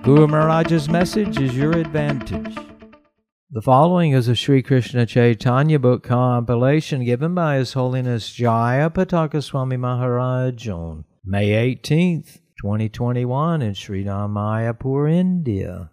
[0.00, 2.56] Guru Maharaj's message is your advantage.
[3.50, 9.42] The following is a Sri Krishna Chaitanya book compilation given by His Holiness Jaya Pataka
[9.42, 15.90] Swami Maharaj on May 18th, 2021 in Sri Mayapur, India.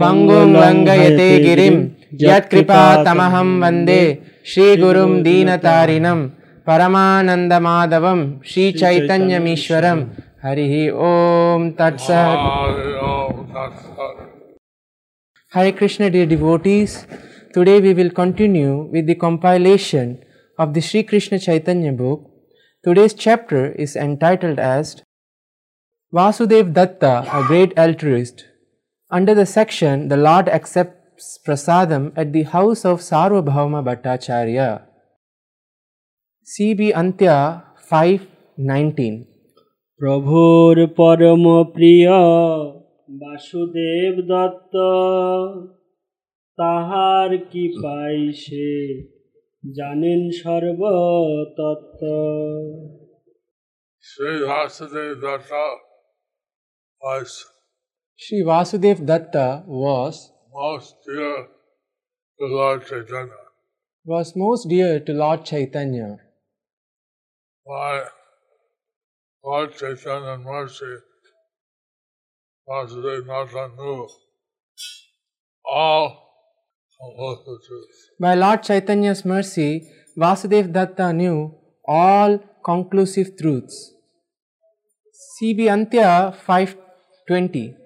[0.00, 1.76] पङ्गुं लङ्घयते गिरिं
[2.22, 4.02] यत्कृपातमहं वन्दे
[4.52, 6.20] श्रीगुरुं दीनतारिणं
[6.66, 10.00] परमानन्दमाधवं श्रीचैतन्यमीश्वरं
[10.45, 11.75] Harihi Om
[15.53, 17.07] Hare Krishna, dear devotees.
[17.51, 20.23] Today we will continue with the compilation
[20.59, 22.29] of the Sri Krishna Chaitanya book.
[22.83, 25.01] Today's chapter is entitled as
[26.13, 28.45] Vasudev Datta, a great altruist.
[29.09, 34.83] Under the section, the Lord accepts prasadam at the house of Sarvabhauma Bhattacharya.
[36.45, 39.34] CB Antya 519.
[40.01, 41.43] প্রভুর পরম
[41.73, 42.17] প্রিয়
[43.21, 44.75] বাসুদেব দত্ত
[46.57, 48.69] তাহার কি পাই সে
[49.63, 52.01] জানেন সর্বতত্ত্ব।
[54.05, 55.53] Shri Basudev Dutta
[58.19, 59.35] Shri Vasudeva Datta
[59.73, 60.17] was
[60.53, 61.39] most dear
[62.39, 62.81] to Lord
[64.05, 65.97] was most dear to Lord Chaitanya
[69.44, 70.96] Lord Chaitanya and Mercy,
[72.68, 74.08] Vasudev Datta knew
[75.64, 76.06] all
[77.00, 77.96] of the truth.
[78.20, 81.54] By Lord Chaitanya's mercy, Vasudev Datta knew
[81.84, 83.92] all conclusive truths.
[85.14, 87.76] CB Antya 520.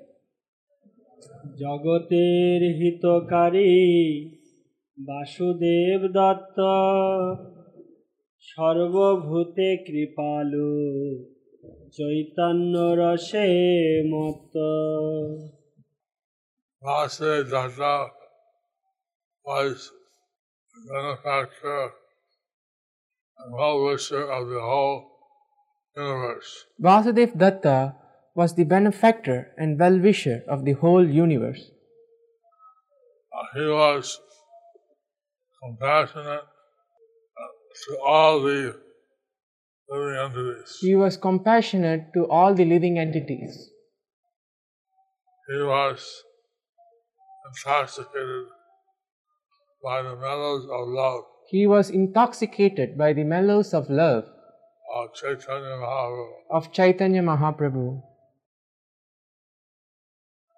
[1.63, 3.75] জগতের হিতকারী
[4.99, 6.59] বাসুদেব দত্ত
[8.49, 10.71] সর্বভূতে কৃপালু
[11.97, 13.47] চৈতন্য রসে
[14.13, 14.55] মত
[16.85, 18.11] Vasudev Datta
[19.45, 19.91] was
[20.75, 21.93] the benefactor
[23.39, 24.99] and well-wisher of the whole
[25.97, 26.67] universe.
[26.81, 27.97] Vasudev Datta
[28.35, 31.71] was the benefactor and well-wisher of the whole universe.
[33.33, 34.21] Uh, he was
[35.63, 37.53] compassionate uh,
[37.85, 38.88] to all the living entities.
[40.82, 43.72] he was compassionate to all the living entities.
[45.48, 46.24] He was
[47.48, 48.46] intoxicated
[49.84, 54.26] by the mellows of love He was intoxicated by the mellows of love
[54.96, 56.28] of Chaitanya Mahaprabhu.
[56.52, 58.02] of Chaitanya Mahaprabhu.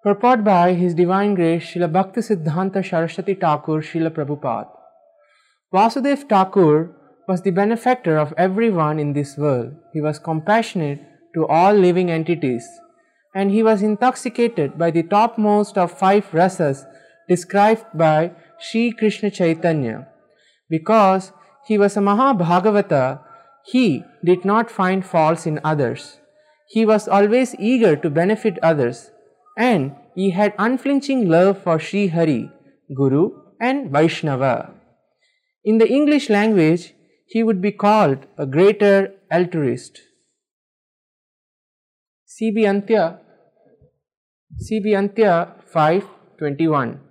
[0.02, 4.68] Purport by His Divine Grace Srila Bhakti Siddhanta Saraswati Thakur Srila Prabhupada.
[5.72, 6.94] Vasudev Thakur
[7.32, 9.74] was the benefactor of everyone in this world.
[9.94, 11.00] He was compassionate
[11.34, 12.66] to all living entities
[13.34, 16.84] and he was intoxicated by the topmost of five rasas
[17.30, 20.08] described by Sri Krishna Chaitanya.
[20.68, 21.32] Because
[21.66, 23.20] he was a Mahabhagavata,
[23.64, 26.18] he did not find faults in others.
[26.68, 29.10] He was always eager to benefit others
[29.56, 32.50] and he had unflinching love for Sri Hari,
[32.94, 34.74] Guru, and Vaishnava.
[35.64, 36.92] In the English language,
[37.31, 39.99] he would be called a greater altruist.
[42.29, 43.19] CB Antya,
[44.51, 45.33] CB Antya
[45.67, 47.07] 521.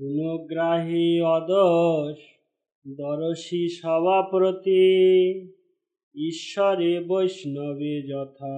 [0.00, 2.16] গুণগ্রাহী অদশ
[2.86, 4.86] দরশী সভাপ্রতি
[6.14, 8.56] ঈশ্বরে বৈষ্ণবে যথা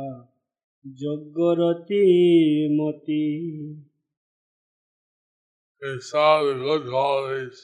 [0.84, 2.04] যোগ্যরতি
[2.78, 3.26] মতি
[5.82, 7.58] He saw the good qualities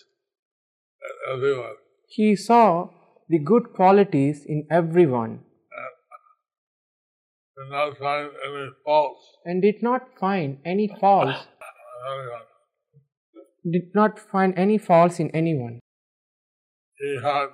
[1.02, 1.76] in everyone.
[2.16, 2.68] He saw
[3.33, 5.39] the good qualities in everyone.
[7.57, 11.47] Did not find any faults and did not find any faults.
[13.75, 15.79] Did not find any faults in anyone.
[16.99, 17.49] He had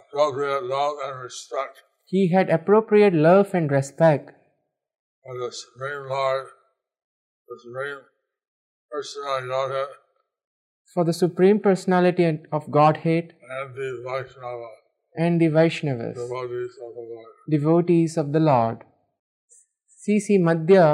[0.00, 4.32] appropriate love and respect He had appropriate love and respect.
[5.24, 6.46] for the Supreme Lord,
[7.48, 8.00] the Supreme
[8.90, 10.01] Personality Godhead,
[10.95, 14.69] for the Supreme Personality and- of Godhead and the Vaishnava,
[15.15, 17.33] and the Vaishnavas, devotees of the Lord.
[17.49, 18.77] devotees of the Lord.
[20.03, 20.87] CC Madhya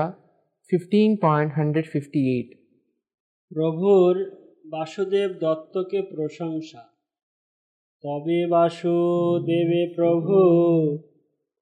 [0.69, 2.47] 15.158
[3.51, 4.13] প্রভুর
[4.65, 6.83] বাসুদেব দত্তকে প্রশংসা
[8.03, 10.37] তবে বাসুদেবে প্রভু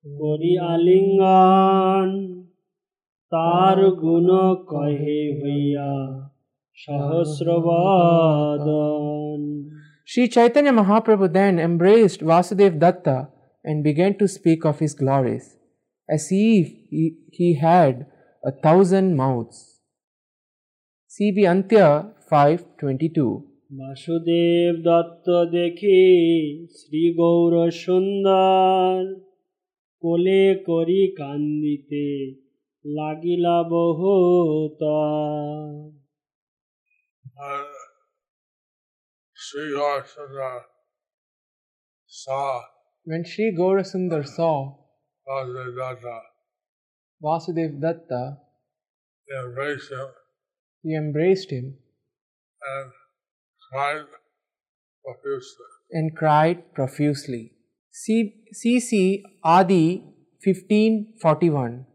[0.06, 2.10] করি আলিঙ্গন
[3.32, 4.30] তার গুণ
[4.66, 5.92] কহে হইয়া
[6.78, 8.32] সহস্রবদন
[10.12, 13.18] Sri Chaitanya Mahaprabhu then embraced Vasudev Datta
[13.66, 15.46] and began to speak of his glories,
[16.10, 17.94] as if he, he had
[18.44, 19.58] a thousand mouths.
[21.12, 21.88] CB Antya
[22.30, 25.28] 522 Basudeb Dutta
[25.58, 26.04] দেখি
[26.78, 27.54] শ্রী গৌর
[27.84, 28.96] সুন্দর
[30.04, 32.08] কোলে করি কান্দিতে
[32.86, 34.82] লাগিলা বহুত
[37.39, 37.65] Uh, 呃
[39.35, 40.63] ，Sri Gaurasundar
[42.07, 42.63] saw
[43.05, 44.75] when Sri Gaurasundar saw
[45.29, 46.21] Vasudev Datta,
[47.23, 48.39] Vasudev Datta
[49.27, 50.09] he embraced him.
[50.83, 51.77] He embraced him
[52.63, 52.93] and
[53.71, 54.07] cried
[55.05, 55.67] profusely.
[55.91, 57.53] And cried profusely.
[57.91, 60.05] see CC Adi
[60.45, 61.87] 1541.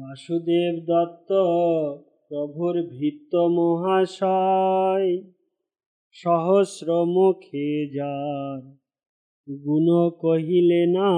[0.00, 5.11] Vasudev Datta প্রভুর ভিত্ত মহাশয়
[6.15, 8.61] সহস্র মুখে যার
[9.47, 9.87] গুণ
[10.23, 11.09] কহিলে না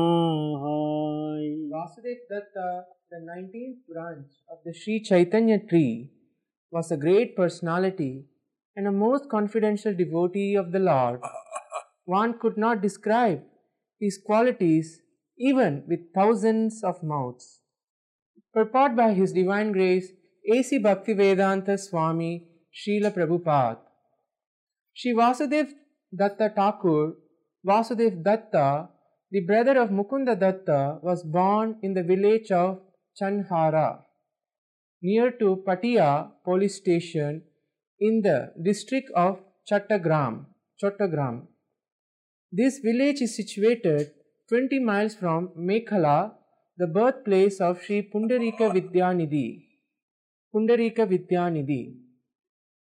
[0.63, 2.69] হয় Vasudev Datta,
[3.11, 6.11] the 19th branch of the Sri Chaitanya tree,
[6.71, 8.13] was a great personality
[8.77, 11.19] and a most confidential devotee of the Lord.
[12.05, 13.41] One could not describe
[14.01, 15.01] his qualities
[15.39, 17.61] even with thousands of mouths.
[18.53, 20.11] Purport by His Divine Grace
[20.48, 20.78] A.C.
[20.78, 23.78] Bhaktivedanta Swami Srila Prabhupada.
[24.94, 25.68] Sri Vasudev
[26.16, 27.14] Datta Thakur,
[27.66, 28.88] Vasudev Datta,
[29.30, 32.80] the brother of Mukunda Datta, was born in the village of
[33.20, 34.00] Chanhara,
[35.02, 37.42] near to Patia police station
[38.00, 39.38] in the district of
[39.70, 40.46] Chattagram.
[42.50, 44.12] This village is situated
[44.48, 46.32] 20 miles from Mekhala,
[46.76, 49.69] the birthplace of Sri Pundarika Vidyanidhi.
[50.54, 51.94] Pundarika Vidyanidhi.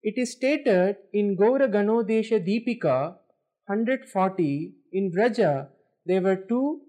[0.03, 3.15] It is stated in Gaura Ganodesha Deepika
[3.67, 5.67] 140 in Vraja
[6.05, 6.81] there were two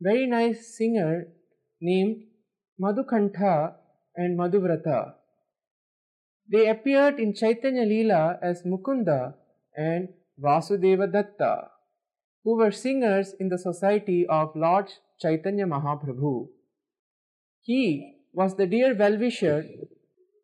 [0.00, 1.26] very nice singers
[1.80, 2.22] named
[2.80, 3.74] Madhukantha
[4.16, 5.14] and Madhuvrata.
[6.50, 9.34] They appeared in Chaitanya Leela as Mukunda
[9.76, 10.08] and
[10.40, 11.68] Vasudeva Datta,
[12.44, 16.48] who were singers in the society of Lord Chaitanya Mahaprabhu.
[17.60, 19.64] He was the dear well-wisher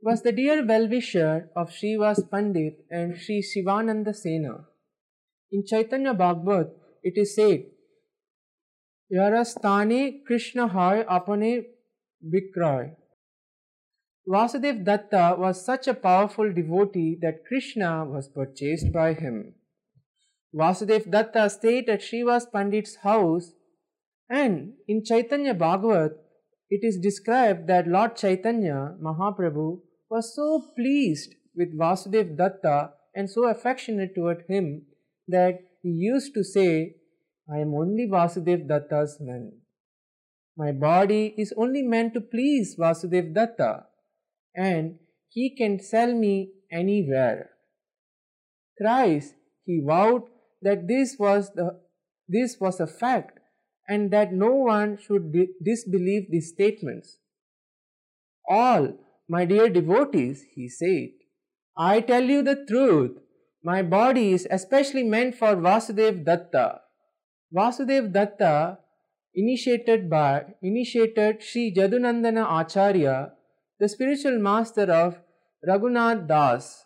[0.01, 4.67] was the dear well-wisher of Srivas Pandit and Sri Shivananda Sena.
[5.51, 6.69] In Chaitanya Bhagavat,
[7.03, 7.65] it is said,
[9.13, 11.65] Yarastane Krishna Hai Apane
[12.25, 12.95] Vikray.
[14.29, 19.55] Vasudev Datta was such a powerful devotee that Krishna was purchased by him.
[20.55, 23.53] Vasudev Datta stayed at Srivas Pandit's house
[24.29, 26.13] and in Chaitanya Bhagavat
[26.71, 29.81] it is described that Lord Chaitanya Mahaprabhu
[30.11, 34.83] was so pleased with Vasudev Datta and so affectionate toward him
[35.27, 36.97] that he used to say,
[37.51, 39.53] I am only Vasudev Datta's man.
[40.57, 43.85] My body is only meant to please Vasudev Datta
[44.55, 47.51] and he can sell me anywhere.
[48.81, 50.23] Thrice he vowed
[50.63, 51.81] that this was the
[52.29, 53.38] this was a fact
[53.89, 57.19] and that no one should di- disbelieve these statements.
[58.49, 58.93] All
[59.29, 61.11] my dear devotees, he said,
[61.77, 63.19] I tell you the truth.
[63.63, 66.81] My body is especially meant for Vasudev Datta.
[67.55, 68.79] Vasudev Datta
[69.35, 73.33] initiated by initiated Sri Jadunandana Acharya,
[73.79, 75.19] the spiritual master of
[75.67, 76.85] Raghunath Das,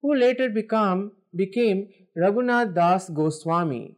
[0.00, 3.96] who later become, became Raghunath Das Goswami.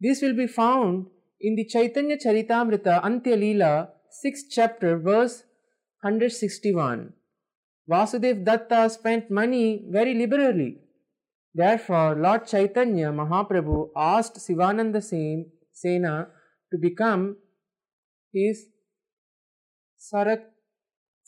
[0.00, 1.06] This will be found
[1.46, 3.88] in the Chaitanya Charitamrita Antya Leela,
[4.24, 5.42] 6th chapter, verse
[6.00, 7.12] 161.
[7.90, 10.78] Vasudev Datta spent money very liberally.
[11.54, 16.28] Therefore, Lord Chaitanya Mahaprabhu asked Sivananda Sen, Sena
[16.72, 17.36] to become
[18.32, 18.64] his
[19.98, 20.44] Sarak,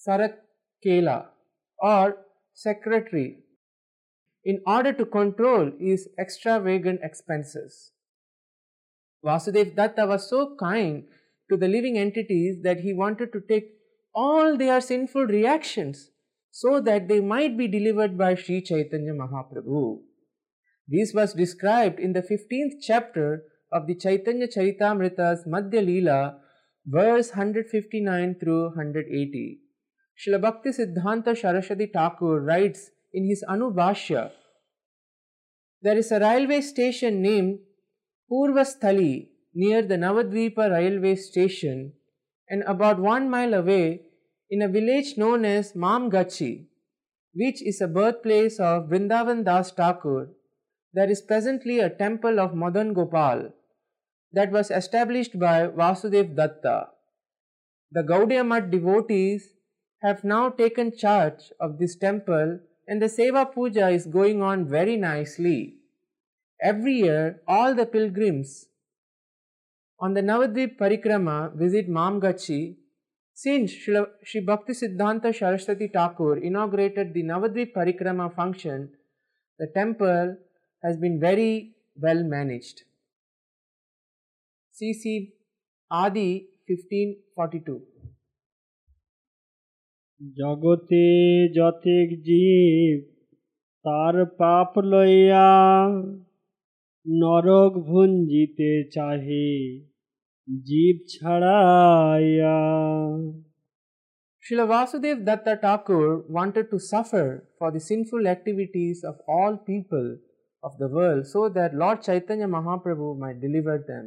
[0.07, 1.27] Sarakela
[1.79, 2.17] or
[2.55, 3.41] secretary
[4.45, 7.93] in order to control his extravagant expenses.
[9.27, 11.05] Vasudev Datta was so kind
[11.51, 13.73] to the living entities that he wanted to take
[14.15, 16.11] all their sinful reactions
[16.51, 19.99] so that they might be delivered by Sri Chaitanya Mahaprabhu.
[20.89, 23.43] This was described in the 15th chapter
[23.73, 26.37] of the Chaitanya Charitamrita's Madhya Leela,
[26.87, 29.59] verse 159 through 180.
[30.17, 34.31] Srila Bhakti Siddhanta Saraswati Thakur writes in his Anubhashya
[35.83, 37.59] There is a railway station named
[38.31, 41.93] Purvasthali near the Navadvipa railway station
[42.49, 44.03] and about one mile away
[44.51, 46.67] in a village known as Mamgachi,
[47.35, 50.31] which is a birthplace of Vrindavan Das Thakur.
[50.93, 53.53] There is presently a temple of Madan Gopal
[54.33, 56.89] that was established by Vasudev Datta.
[57.93, 59.53] The Gaudiya Math devotees
[60.03, 64.97] have now taken charge of this temple and the Seva Puja is going on very
[64.97, 65.77] nicely.
[66.66, 68.70] Every year, all the pilgrims
[70.00, 72.80] on the Navadvip Parikrama visit Mamgachi.
[73.38, 78.90] Since Srila- Sri Bhakti Siddhanta Saraswati Thakur inaugurated the Navadvip Parikrama function,
[79.60, 80.38] the temple
[80.82, 82.78] has been very well managed.
[84.80, 85.28] CC
[85.90, 87.80] Adi 1542
[90.32, 91.04] জগতে
[91.56, 93.04] যতেক জীব
[93.84, 95.48] তার পাপ লইয়া
[97.06, 99.48] নরক ভুঞ্জিতে চাহে
[100.48, 102.58] জীব ছাড়াইয়া
[104.44, 107.28] Srila Vasudev Datta Thakur wanted to suffer
[107.60, 110.08] for the sinful activities of all people
[110.64, 114.06] of the world so that Lord Chaitanya Mahaprabhu might deliver them.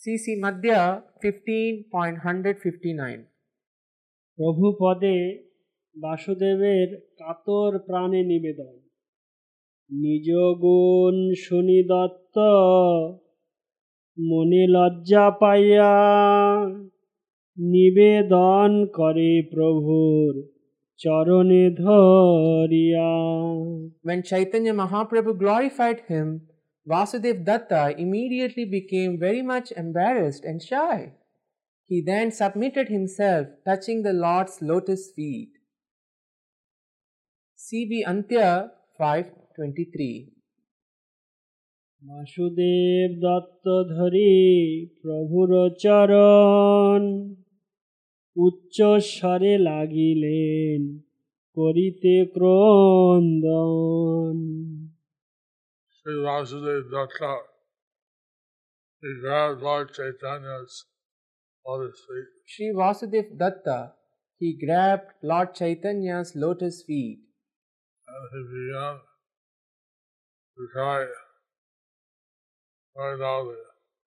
[0.00, 0.80] CC Madhya
[1.22, 3.20] 15.159
[4.38, 5.16] প্রভু পদে
[5.96, 6.88] বাসুদেবের
[7.20, 8.74] কাতর প্রাণে নিবেদন
[9.90, 10.28] নিজ
[10.62, 12.36] গুণ শুনি দত্ত
[14.18, 15.94] মনে লজ্জা পাইয়া
[17.58, 20.32] নিবেদন করে প্রভুর
[21.02, 23.10] চরণে ধরিয়া
[24.06, 26.26] When Chaitanya Mahaprabhu glorified him,
[26.90, 30.98] Vasudev Datta immediately became very much embarrassed and shy.
[31.88, 35.52] He then submitted himself, touching the Lord's lotus feet.
[37.64, 38.70] CB Antya
[39.57, 40.37] 523
[42.01, 44.35] Basudeb Dutta ধরি
[45.01, 45.51] প্রভুর
[45.83, 47.01] চরণ
[48.35, 48.77] উচ্চ
[49.13, 50.79] স্বরে লাগিলেন
[51.57, 54.37] করিতে ক্রন্দন
[55.97, 57.33] Sri Vasudev Datta,
[59.03, 60.73] he grabbed Lord Chaitanya's
[61.65, 63.79] lotus feet Sri Vasudev Datta,
[64.41, 67.19] he grabbed Lord Chaitanya's lotus feet
[68.07, 68.95] and he began
[70.57, 71.09] loudly.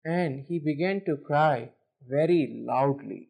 [0.04, 1.71] and he began to cry
[2.02, 3.28] very loudly.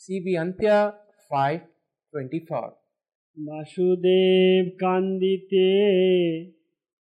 [0.00, 0.94] CB Antya
[1.30, 2.76] 524
[3.36, 5.70] Basudeb কান্দিতে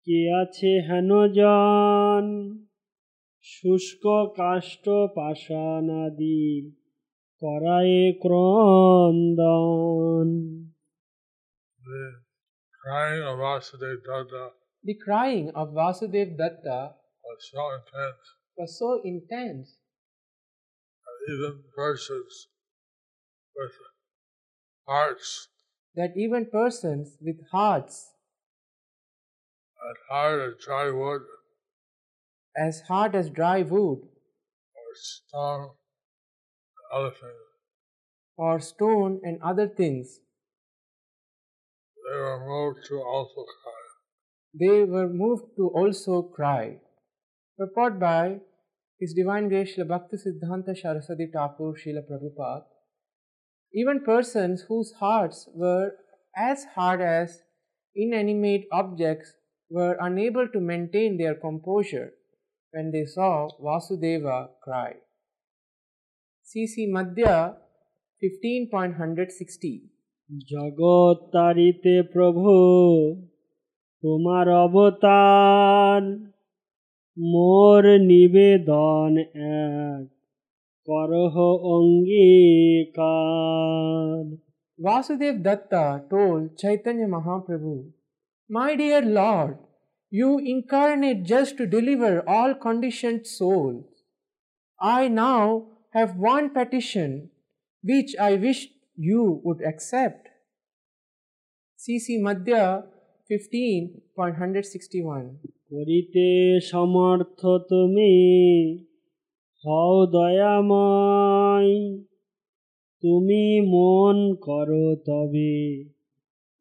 [0.08, 2.26] কে আছে হেনজন
[3.46, 4.04] শুষ্ক
[4.38, 4.86] কাষ্ঠ
[5.16, 6.46] পাষাণাদি
[7.42, 10.28] করায়ে ক্রন্দন
[12.86, 14.50] crying of Vasudev Datta
[14.84, 18.24] The crying of Vasudev Datta was so intense.
[18.58, 19.78] was so intense.
[21.08, 22.48] That even persons
[23.56, 23.72] with
[24.88, 25.48] hearts
[25.96, 28.12] that even persons with hearts
[29.90, 31.22] as hard as dry wood
[32.56, 35.70] as hard as dry wood or stone,
[36.94, 37.34] other things,
[38.38, 40.20] or stone and other things,
[42.08, 43.84] they were moved to also cry.
[44.60, 46.78] they were moved to also cry.
[47.58, 48.40] Purport by
[49.00, 52.66] His Divine Grace Srila Bhakti Siddhanta Saraswati Thakur Srila Prabhupada.
[53.74, 55.92] Even persons whose hearts were
[56.36, 57.42] as hard as
[57.96, 59.34] inanimate objects
[59.70, 62.12] were unable to maintain their composure
[62.72, 64.94] when they saw Vasudeva cry.
[66.46, 67.56] CC Madhya
[68.24, 69.82] 15.160
[70.53, 72.53] জগৎ তারিতে প্রভু
[74.03, 76.03] তোমার অবতার
[77.17, 79.13] মোর নিবেদন
[79.67, 80.05] এক
[80.89, 81.35] করহ
[81.77, 83.41] অঙ্গীকার
[84.79, 87.91] Vasudev Datta told Chaitanya Mahaprabhu,
[88.51, 89.59] My dear Lord,
[90.13, 93.85] you incarnate just to deliver all conditioned souls.
[94.81, 97.29] I now have one petition
[97.85, 100.23] which I wish you would accept.
[101.79, 102.65] CC Madhya
[103.31, 105.25] 15.161
[105.71, 106.27] করিতে
[106.71, 108.15] সমর্থ তুমি
[109.65, 111.73] হও দয়াময়
[113.03, 115.55] তুমি মন করো তবে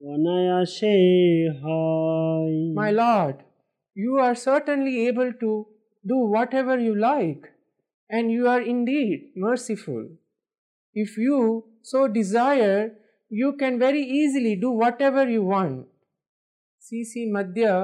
[0.02, 0.98] অনায়াসে
[1.62, 3.38] হয় My Lord,
[3.96, 5.52] you are certainly able to
[6.06, 7.44] do whatever you like.
[8.10, 10.04] and you are indeed merciful.
[10.96, 12.93] If you so desire,
[13.31, 15.87] you can very easily do whatever you want.
[16.83, 17.75] CC Madhya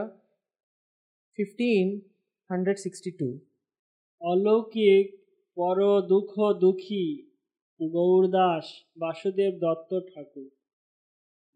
[1.38, 3.30] 1562.
[4.23, 5.07] অলৌকিক
[5.57, 5.78] পর
[6.09, 7.07] দুঃখ দুঃখী
[7.80, 8.66] গৌরদাস
[9.00, 10.50] বাসুদেব দত্ত ঠাকুর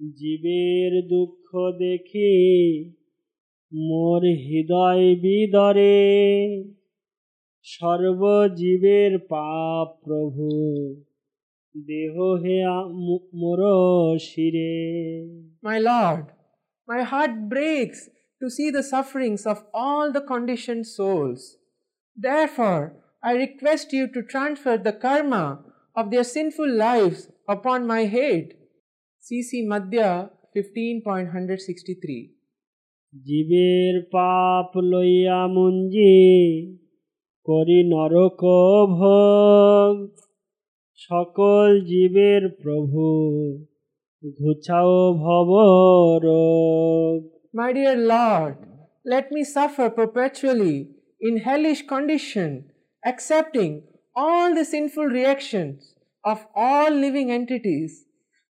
[0.00, 1.48] জীবের দুঃখ
[1.78, 2.34] দেখি
[3.72, 5.98] মোর হৃদয় বিদরে
[7.66, 10.48] সর্বজীবের পাপ প্রভু
[11.75, 13.59] দেহ হে আ- মো- মোর
[14.19, 14.73] শিরে
[15.63, 16.25] My Lord,
[16.87, 17.99] my heart breaks
[18.41, 21.41] to see the sufferings of all the conditioned souls.
[22.17, 22.83] Therefore,
[23.23, 25.45] I request you to transfer the karma
[25.95, 28.45] of their sinful lives upon my head.
[29.23, 30.09] CC Madhya
[30.55, 32.21] 15.163.
[33.25, 36.15] জীবের পাপ লইয়া মুঞ্জি
[37.45, 38.41] করি নরক
[38.91, 39.95] ভোগ
[41.07, 43.03] সকল জীবের প্রভু
[44.39, 45.49] ঘুচাও ভব
[46.27, 47.17] রোগ
[47.59, 48.55] My dear Lord,
[49.13, 50.77] let me suffer perpetually
[51.27, 52.49] in hellish condition,
[53.11, 53.71] accepting
[54.21, 55.79] all the sinful reactions
[56.31, 57.91] of all living entities.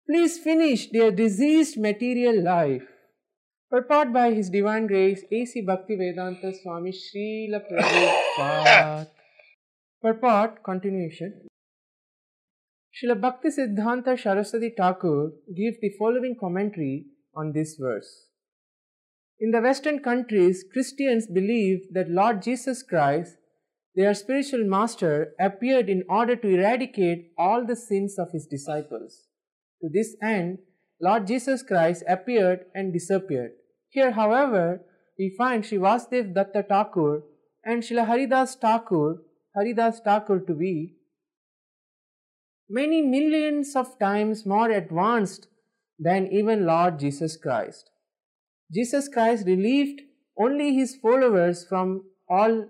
[0.09, 2.89] Please finish their diseased material life.
[3.73, 5.53] Purport by His Divine Grace A.C.
[5.71, 9.07] Bhaktivedanta Swami Srila Prabhupada.
[10.03, 11.31] Purport continuation.
[12.94, 18.28] Srila Bhakti Siddhanta Saraswati Thakur gives the following commentary on this verse.
[19.40, 23.36] In the Western countries, Christians believe that Lord Jesus Christ,
[23.96, 29.24] their spiritual master, appeared in order to eradicate all the sins of his disciples.
[29.82, 30.60] To this end,
[31.02, 33.54] Lord Jesus Christ appeared and disappeared.
[33.90, 34.82] Here, however,
[35.18, 37.24] we find Sri Vasudev Datta Thakur
[37.66, 39.24] and Srila Haridas Thakur,
[39.56, 40.94] Haridas Thakur to be
[42.70, 45.48] many millions of times more advanced
[46.00, 47.90] than even Lord Jesus Christ.
[48.74, 50.02] Jesus Christ relieved
[50.38, 52.66] only his followers from all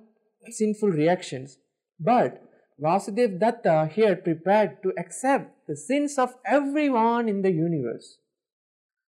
[0.50, 1.58] sinful reactions.
[2.00, 2.42] But
[2.82, 8.18] Vasudev Datta here prepared to accept the sins of everyone in the universe.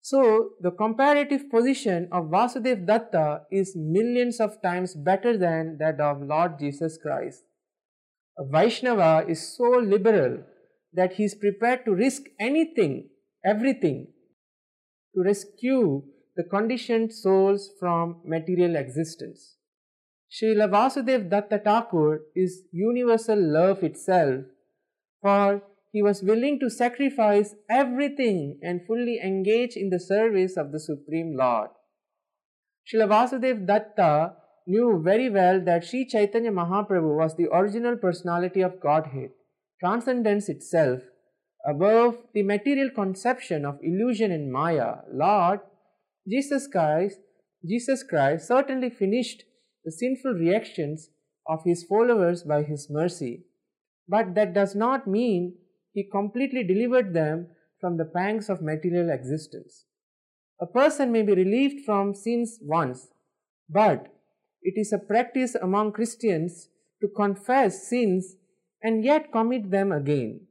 [0.03, 6.21] So, the comparative position of Vasudev Datta is millions of times better than that of
[6.21, 7.45] Lord Jesus Christ.
[8.37, 10.43] A Vaishnava is so liberal
[10.93, 13.09] that he is prepared to risk anything,
[13.45, 14.09] everything,
[15.15, 16.03] to rescue
[16.37, 19.57] the conditioned souls from material existence.
[20.33, 24.45] Srila Vasudev Datta Thakur is universal love itself,
[25.21, 30.81] for he was willing to sacrifice everything and fully engage in the service of the
[30.81, 31.69] Supreme Lord.
[32.91, 34.33] Srila Vasudev Datta
[34.67, 39.31] knew very well that Sri Chaitanya Mahaprabhu was the original personality of Godhead,
[39.83, 41.01] transcendence itself,
[41.67, 44.99] above the material conception of illusion and Maya.
[45.13, 45.61] Lord
[46.29, 47.19] Jesus Christ,
[47.69, 49.43] Jesus Christ certainly finished
[49.85, 51.11] the sinful reactions
[51.49, 53.45] of his followers by his mercy,
[54.09, 55.57] but that does not mean
[55.93, 57.49] he completely delivered them
[57.81, 59.87] from the pangs of material existence.
[60.61, 63.09] A person may be relieved from sins once,
[63.69, 64.07] but
[64.63, 66.69] it is a practice among Christians
[67.01, 68.37] to confess sins
[68.83, 70.47] and yet commit them again.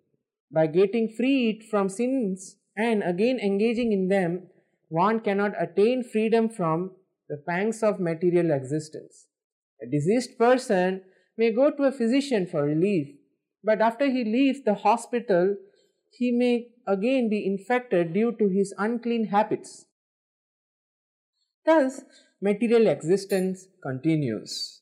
[0.52, 4.48] By getting freed from sins and again engaging in them,
[4.90, 6.92] one cannot attain freedom from
[7.30, 9.28] the pangs of material existence.
[9.82, 11.02] A diseased person
[11.38, 13.08] may go to a physician for relief,
[13.64, 15.56] but after he leaves the hospital,
[16.12, 19.86] he may again be infected due to his unclean habits.
[21.66, 22.02] Thus,
[22.42, 24.81] material existence continues.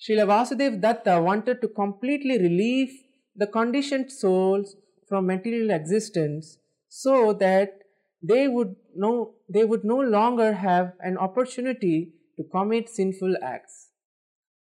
[0.00, 2.90] Srila Vasudev Datta uh, wanted to completely relieve
[3.36, 6.58] the conditioned souls from material existence
[6.88, 7.80] so that
[8.22, 13.90] they would no, they would no longer have an opportunity to commit sinful acts.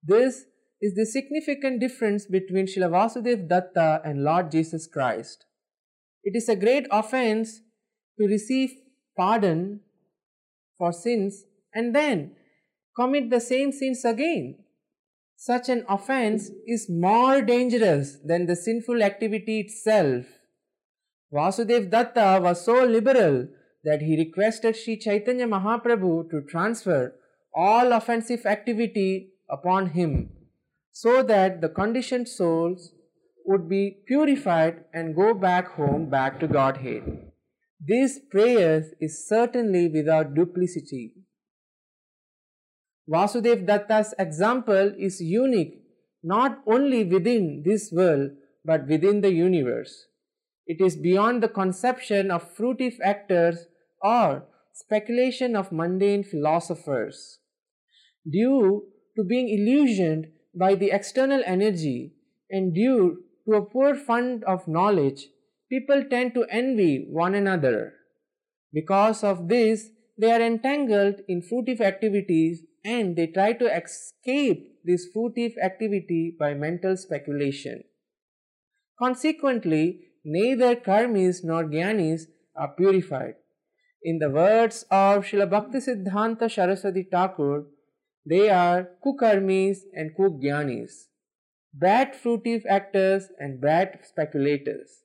[0.03, 0.45] This
[0.81, 5.45] is the significant difference between Srila Vasudev Datta uh, and Lord Jesus Christ.
[6.23, 7.61] It is a great offense
[8.19, 8.71] to receive
[9.15, 9.81] pardon
[10.77, 12.35] for sins and then
[12.95, 14.57] commit the same sins again.
[15.39, 20.25] Such an offense is more dangerous than the sinful activity itself.
[21.31, 23.47] Vasudev Datta was so liberal
[23.83, 27.13] that he requested Sri Chaitanya Mahaprabhu to transfer
[27.53, 30.31] all offensive activity upon him
[30.91, 32.91] so that the conditioned souls
[33.45, 37.31] would be purified and go back home, back to Godhead.
[37.79, 41.13] This prayer is certainly without duplicity.
[43.09, 45.81] Vasudev Datta's example is unique
[46.23, 48.31] not only within this world
[48.65, 50.07] but within the universe.
[50.65, 53.67] It is beyond the conception of fruitive actors
[54.01, 54.43] or
[54.73, 57.39] speculation of mundane philosophers.
[58.29, 58.83] Due
[59.15, 62.13] to being illusioned by the external energy
[62.51, 65.27] and due to a poor fund of knowledge,
[65.69, 67.93] people tend to envy one another.
[68.73, 72.63] Because of this, they are entangled in fruitive activities
[72.95, 77.83] and they try to escape this fruitive activity by mental speculation.
[78.97, 79.85] Consequently,
[80.23, 82.21] neither karmis nor jnanis
[82.55, 83.35] are purified.
[84.03, 87.65] In the words of Srila Bhaktisiddhanta Saraswati Thakur,
[88.25, 90.93] they are kukarmis and kujnanis,
[91.73, 95.03] bad fruitive actors and bad speculators.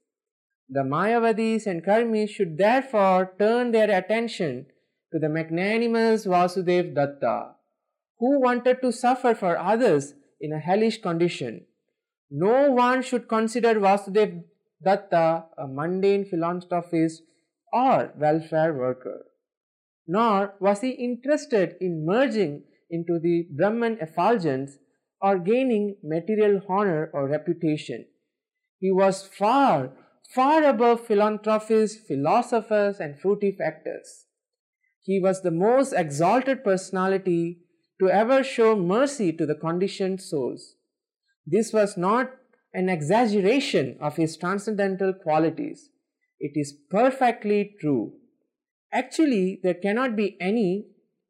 [0.69, 4.67] The Mayavadis and karmis should therefore turn their attention
[5.13, 7.55] to the magnanimous Vasudev Datta,
[8.23, 11.67] who wanted to suffer for others in a hellish condition.
[12.31, 14.45] No one should consider Vasudev
[14.85, 17.23] Datta a mundane philanthropist
[17.73, 19.25] or welfare worker.
[20.07, 24.79] Nor was he interested in merging into the Brahman effulgence
[25.21, 28.07] or gaining material honor or reputation.
[28.79, 29.91] He was far,
[30.33, 34.27] far above philanthropists, philosophers, and fruitive actors.
[35.03, 37.63] He was the most exalted personality
[38.03, 40.75] to ever show mercy to the conditioned souls.
[41.47, 42.33] This was not
[42.75, 45.89] an exaggeration of his transcendental qualities.
[46.41, 48.15] It is perfectly true.
[48.93, 50.87] Actually, there cannot be any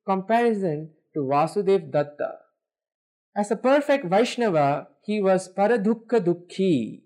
[0.06, 2.36] comparison to Vasudev Datta.
[3.36, 7.02] As a perfect Vaishnava, he was paradukka dukhi,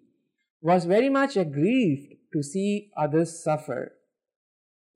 [0.60, 3.96] was very much aggrieved to see others suffer.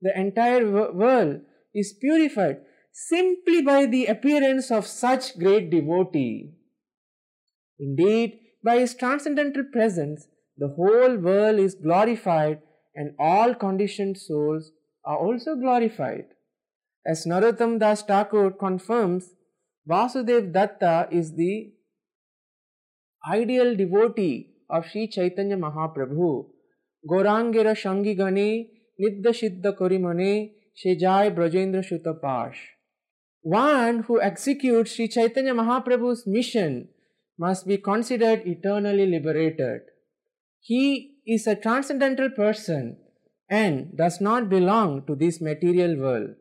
[0.01, 1.41] The entire wo- world
[1.73, 6.53] is purified simply by the appearance of such great devotee.
[7.79, 10.27] Indeed, by his transcendental presence,
[10.57, 12.61] the whole world is glorified
[12.95, 14.71] and all conditioned souls
[15.05, 16.25] are also glorified.
[17.05, 19.31] As Narottam Das Thakur confirms,
[19.89, 21.73] Vasudev Datta is the
[23.27, 26.45] ideal devotee of Sri Chaitanya Mahaprabhu.
[27.09, 28.67] Gorangira Shangi Gane,
[29.01, 32.57] Nidda Siddha Korimane, Shejai Brajendra Shutapash.
[33.41, 36.89] One who executes Sri Chaitanya Mahaprabhu's mission
[37.39, 39.81] must be considered eternally liberated.
[40.59, 42.97] He is a transcendental person
[43.49, 46.35] and does not belong to this material world.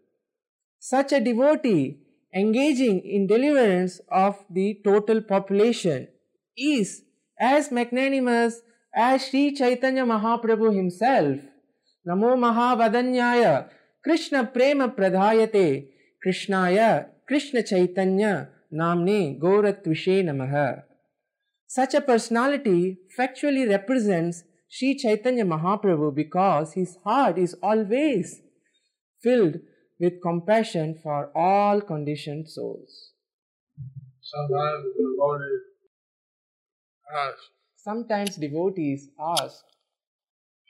[0.78, 2.00] Such a devotee
[2.34, 6.08] engaging in deliverance of the total population
[6.56, 7.02] is
[7.40, 8.60] as magnanimous
[8.94, 11.38] as Sri Chaitanya Mahaprabhu himself.
[12.06, 13.70] Namo Mahavadanyaya
[14.04, 15.88] Krishna Prema Pradhayate
[16.24, 20.82] Krishnaya Krishna Chaitanya Namne Goratvishe Namaha.
[21.66, 28.40] Such a personality factually represents Sri Chaitanya Mahaprabhu because his heart is always
[29.22, 29.56] filled
[29.98, 33.12] with compassion for all conditioned souls.
[34.22, 35.60] Sometimes devotees
[37.16, 37.38] ask,
[37.76, 39.64] Sometimes devotees ask,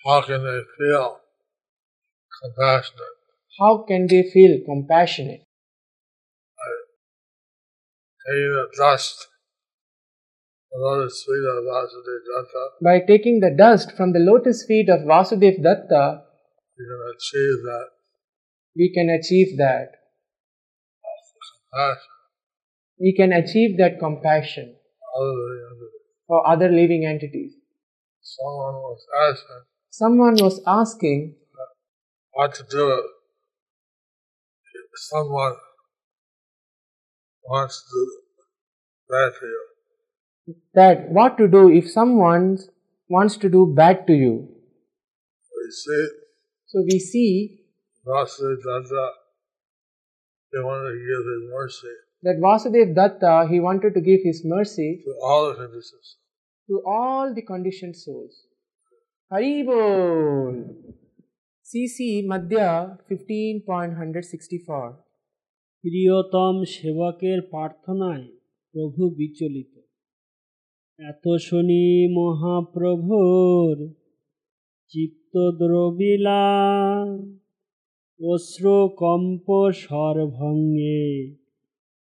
[0.05, 1.19] how can they feel
[2.43, 3.20] compassionate?
[3.61, 5.43] How can they feel compassionate?
[8.27, 9.29] Taking the dust,
[10.71, 15.01] the lotus feet of Vasudeva Datta, By taking the dust from the lotus feet of
[15.01, 16.23] Vasudev Datta,
[16.79, 17.89] you can achieve that
[18.77, 19.93] we can achieve that.
[21.73, 22.07] compassion
[22.99, 24.77] We can achieve that compassion
[26.27, 27.55] for other living entities.
[28.23, 31.35] someone was asking Someone was asking
[32.33, 33.03] what to do
[34.95, 35.57] someone
[37.45, 38.21] wants to do
[39.09, 39.65] bad to you.
[40.75, 42.59] that what to do if someone
[43.09, 44.35] wants to do bad to you.
[45.57, 46.07] We see
[46.67, 47.61] So we see
[48.07, 49.11] Vasudeva Datta,
[50.53, 55.03] he wanted to give his mercy that Vasudev Datta, he wanted to give his mercy
[55.05, 56.17] to all the conditions.
[56.69, 58.45] to all the conditioned souls.
[59.33, 60.95] Haribol!
[61.71, 62.69] CC Madhya
[63.09, 64.87] fifteen point hundred sixty four
[65.85, 68.27] প্রিয়তম সেবকের প্রার্থনায়
[68.75, 69.75] প্রভু বিচলিত।
[70.99, 73.75] এত শুনি মহাপ্রভুর
[74.89, 76.47] চিত্ত দ্রবিলা
[78.21, 81.05] অশ্রুকম্প সর্ভঙ্গে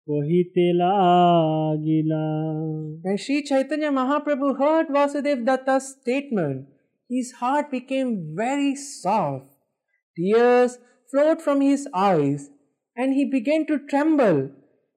[0.08, 2.28] কহিতে লাগিলা।
[3.18, 6.62] Shri Chaitanya Mahaprabhu heard Vasudeva Datta's statement
[7.10, 8.10] His heart became
[8.42, 9.49] very soft.
[10.19, 10.79] Tears
[11.11, 12.51] flowed from his eyes,
[12.97, 14.51] and he began to tremble.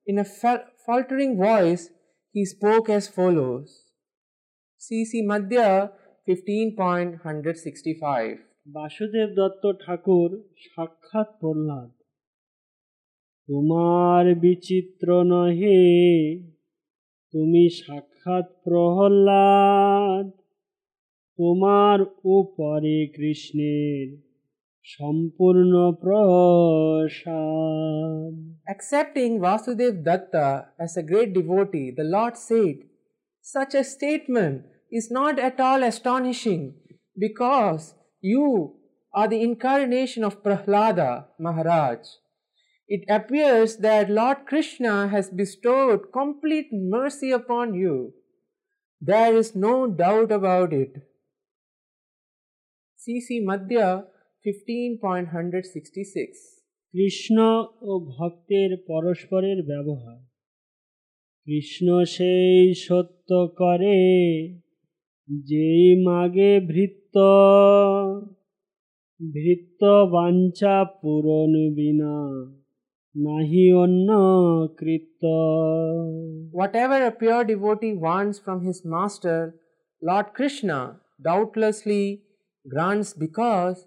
[0.07, 1.89] In a fal- faltering voice,
[2.35, 3.83] he spoke as follows
[4.81, 5.91] CC Madhya
[6.27, 8.37] 15.165
[8.67, 10.29] Basudeb Dutta ঠাকুর
[10.65, 11.91] সাক্ষাৎ প্রহ্লাদ
[13.49, 15.81] তোমার বিচিত্র নহে
[17.33, 20.27] তুমি সাক্ষাৎ প্রহ্লাদ
[21.39, 21.99] তোমার
[22.37, 24.07] উপরে কৃষ্ণের
[24.95, 27.37] সম্পূর্ণ প্রসাদ
[28.73, 30.49] Accepting Vasudev Datta
[30.85, 32.77] as a great devotee, the Lord said,
[33.55, 34.57] Such a statement
[34.91, 36.63] is not at all astonishing
[37.25, 37.83] because
[38.19, 38.75] you
[39.13, 42.01] are the incarnation of Prahlada Maharaj.
[42.95, 48.13] It appears that Lord Krishna has bestowed complete mercy upon you.
[48.99, 50.93] There is no doubt about it.
[53.01, 54.10] CC Madhya 15.166
[56.94, 57.36] Krishna
[57.80, 60.18] ও ভক্তের পরস্পরের ব্যবহার
[61.46, 64.00] কৃষ্ণ সেই সত্য করে
[65.28, 67.16] যেই মাগে ভৃত্য
[69.20, 72.16] ভৃত্য বাঞ্ছা পূরণ বিনা
[73.14, 74.08] নাহি অন্য
[74.78, 75.22] কৃত্য
[76.52, 79.38] Whatever a pure devotee wants from his master,
[80.02, 80.78] Lord Krishna
[81.20, 82.04] doubtlessly
[82.66, 83.78] grants because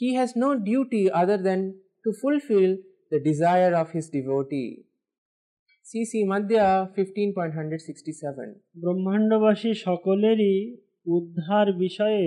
[0.00, 2.76] he has no duty other than to fulfill
[3.12, 4.84] the desire of his devotee.
[5.86, 8.48] CC Madhya 15.167
[8.82, 10.56] ব্রহ্মাণ্ডবাসী সকলেরই
[11.06, 12.26] উদ্ধার বিষয়ে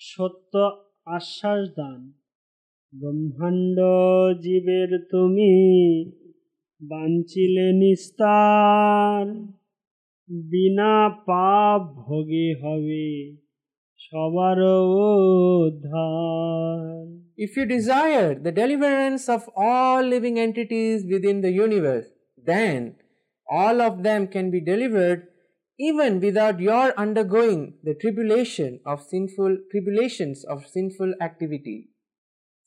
[0.00, 0.52] সত্য
[1.16, 2.00] আশ্বাস দান
[2.92, 3.78] ব্রহ্মাণ্ড
[4.44, 5.52] জীবের তুমি
[6.80, 9.24] বাঞ্চিলে নিস্তার
[10.46, 10.94] বিনা
[11.26, 13.06] পাপ ভোগে হবে
[14.05, 14.59] সবার
[15.65, 16.79] উদ্ধার
[17.45, 22.07] If you desire the deliverance of all living entities within the universe,
[22.51, 22.79] then
[23.59, 25.19] all of them can be delivered
[25.79, 31.79] even without your undergoing the tribulation of sinful tribulations of sinful activity.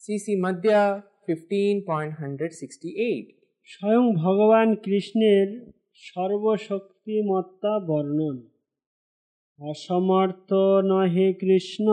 [0.03, 0.83] CC Madhya
[1.29, 3.27] 15.168
[3.73, 5.49] স্বয়ং ভগবান কৃষ্ণের
[6.09, 8.37] সর্বশক্তিমত্তা বর্ণন
[9.59, 10.51] অসমর্থ
[10.91, 11.87] নহে কৃষ্ণ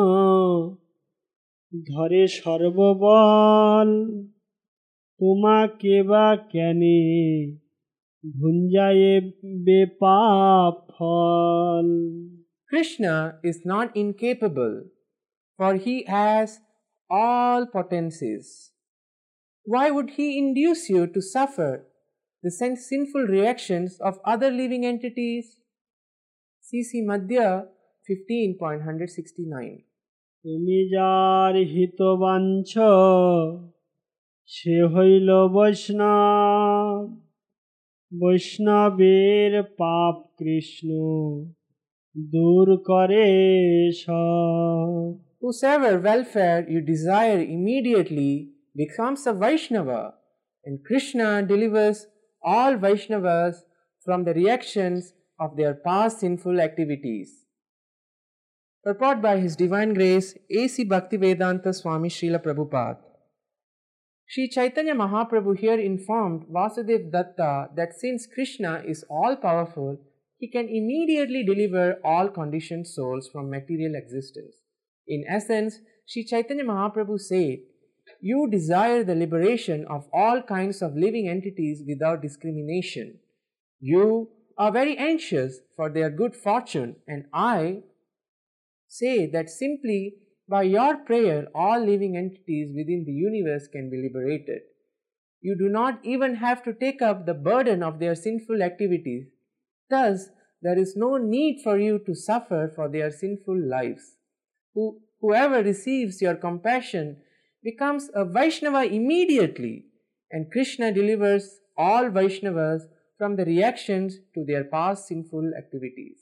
[1.74, 3.90] ধরে সর্ববল
[5.20, 7.02] তোমাকে বা কেনে
[8.24, 9.14] ভুঞ্জায়ে
[9.66, 11.88] বেপাপ ফল
[12.70, 14.76] Krishna is not incapable,
[15.58, 16.60] for he has
[17.10, 18.72] all potencies.
[19.66, 21.72] Why would he induce you to suffer
[22.44, 25.46] the sin- sinful reactions of other living entities?
[26.74, 27.48] CC Madhya
[28.10, 29.90] 15.169
[30.46, 32.72] তুমি যার হিত বাঞ্ছ
[34.50, 37.06] সে হইল বৈষ্ণব
[38.12, 40.90] বৈষ্ণবের পাপ কৃষ্ণ
[42.16, 43.28] দূর করে
[44.04, 44.90] সব
[45.42, 48.34] Whosoever welfare you desire immediately
[48.76, 50.02] becomes a Vaishnava,
[50.66, 51.98] and Krishna delivers
[52.44, 53.56] all Vaishnavas
[54.06, 55.02] from the reactions
[55.39, 57.45] of their past sinful activities.
[58.85, 60.85] Purport by His Divine Grace A.C.
[60.85, 62.99] Bhaktivedanta Swami Srila Prabhupada.
[64.27, 69.99] Sri Chaitanya Mahaprabhu here informed Vasudev Datta that since Krishna is all powerful,
[70.39, 74.57] he can immediately deliver all conditioned souls from material existence.
[75.07, 77.59] In essence, Sri Chaitanya Mahaprabhu said,
[78.21, 83.21] You desire the liberation of all kinds of living entities without discrimination.
[83.81, 87.83] You are very anxious for their good fortune, and I
[88.89, 90.15] say that simply
[90.49, 94.63] by your prayer, all living entities within the universe can be liberated.
[95.41, 99.27] You do not even have to take up the burden of their sinful activities.
[99.91, 100.29] Thus,
[100.63, 104.17] there is no need for you to suffer for their sinful lives.
[104.75, 107.19] Who, whoever receives your compassion
[107.63, 109.87] becomes a Vaishnava immediately,
[110.31, 112.83] and Krishna delivers all Vaishnavas
[113.25, 116.17] from the reactions to their past sinful activities.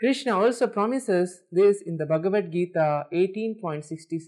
[0.00, 4.22] Krishna also promises this in the Bhagavad Gita 18.66.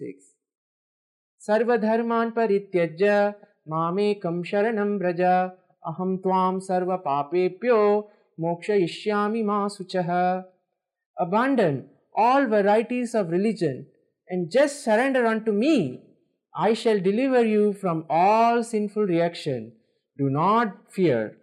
[1.47, 3.35] Sarvadharman parityajya
[3.69, 5.53] mamekam sharanam braja
[5.85, 8.05] aham tvam sarva papepyo
[8.39, 10.45] moksha ma suchaha.
[11.19, 13.87] Abandon all varieties of religion
[14.29, 16.03] and just surrender unto me.
[16.57, 19.73] I shall deliver you from all sinful reaction.
[20.19, 21.40] Do not fear.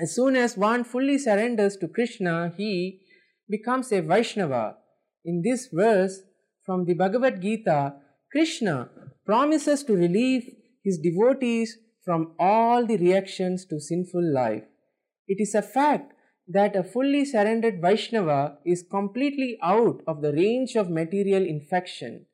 [0.00, 3.00] As soon as one fully surrenders to Krishna, he
[3.48, 4.76] becomes a Vaishnava.
[5.24, 6.20] In this verse
[6.64, 7.94] from the Bhagavad Gita,
[8.32, 8.90] Krishna
[9.24, 10.50] promises to relieve
[10.82, 14.64] his devotees from all the reactions to sinful life.
[15.28, 16.12] It is a fact
[16.48, 22.26] that a fully surrendered Vaishnava is completely out of the range of material infection.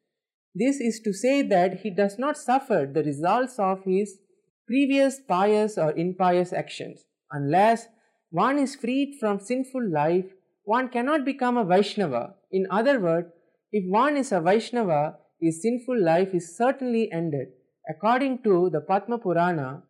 [0.55, 4.19] This is to say that he does not suffer the results of his
[4.67, 7.05] previous pious or impious actions.
[7.33, 7.89] Unless
[8.31, 10.27] one is freed from sinful life,
[10.65, 12.35] one cannot become a Vaishnava.
[12.51, 13.29] In other words,
[13.73, 17.49] if one is a Vaishnava, his sinful life is certainly ended.
[17.89, 19.83] According to the Padma Purana,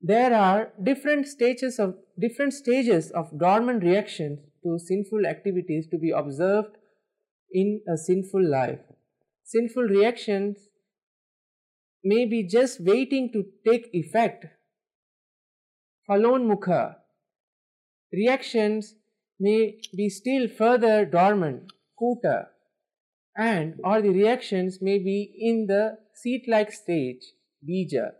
[0.00, 6.10] there are different stages of different stages of dormant reactions to sinful activities to be
[6.10, 6.76] observed
[7.52, 8.80] in a sinful life.
[9.44, 10.56] Sinful reactions
[12.02, 14.46] may be just waiting to take effect.
[16.08, 16.96] Phalonmukha.
[18.12, 18.94] Reactions
[19.38, 22.46] may be still further dormant, kuta,
[23.36, 27.22] and or the reactions may be in the seed-like stage,
[27.66, 28.12] bija.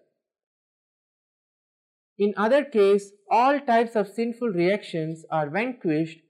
[2.19, 6.21] In other case, all types of sinful reactions are vanquished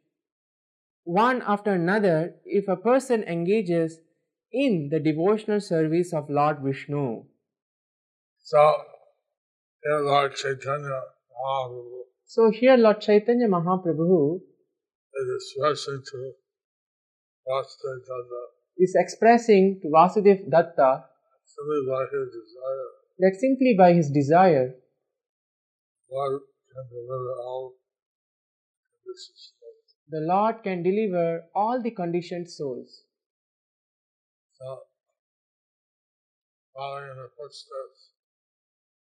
[1.05, 3.99] one after another if a person engages
[4.53, 7.25] in the devotional service of Lord Vishnu.
[8.39, 8.75] So,
[9.83, 11.12] here Lord Chaitanya
[12.25, 14.41] So here Lord Chaitanya Mahaprabhu
[15.15, 16.33] is expressing to
[17.47, 21.05] Vasudeva Datta is expressing to Vasudev Datta
[21.45, 24.75] simply by his desire, that simply by his desire,
[26.11, 26.41] Lord
[26.73, 27.75] can deliver all
[29.05, 29.53] conditions.
[30.09, 33.05] the Lord can deliver all the conditioned souls.
[34.59, 34.81] So,
[36.75, 38.11] following in the footsteps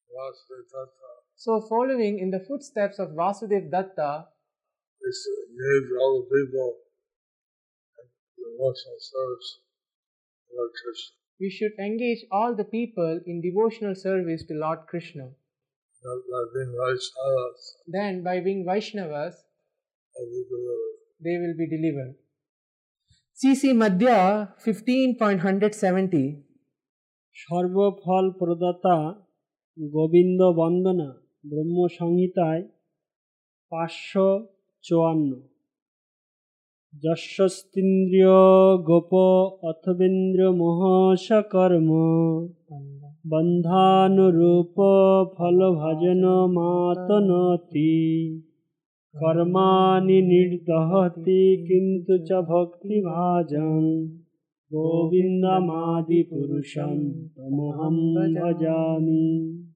[0.08, 4.11] of Vasudeva Datta, So following in the footsteps of Vasudev Datta,
[5.03, 6.69] we should engage all the people
[7.99, 8.05] in
[8.39, 9.49] devotional service
[10.47, 11.15] of Lord Krishna.
[11.41, 15.25] we should engage all the people in devotional service to Lord Krishna.
[16.03, 19.35] That by being Vaishnavas, Then by being Vaishnavas,
[20.15, 20.95] will be delivered.
[21.25, 22.15] they will be delivered.
[23.41, 24.17] CC Madhya
[24.65, 26.23] 15.170
[27.43, 28.95] সর্বফল প্রদাতা
[29.95, 31.09] Govinda বন্দনা
[31.46, 32.62] ব্রহ্ম সংহিতায়
[33.70, 34.46] পাঁচশো
[34.82, 35.40] চুয়ান্ন।
[37.02, 39.14] যশস্তীন্দ্রিয় গোপ
[39.62, 41.90] অথবেন্দ্র মহসকর্ম
[43.30, 44.74] বন্ধানুরূপ
[45.36, 48.40] ফল ভজন মাতনতি।
[49.14, 54.06] কর্মাণি নির্দহতি কিন্তু চ ভক্তি ভাজং।
[54.72, 56.98] গোবিন্দমাদি পুরুষম
[57.36, 57.96] তমহম
[58.34, 59.67] ভজামি।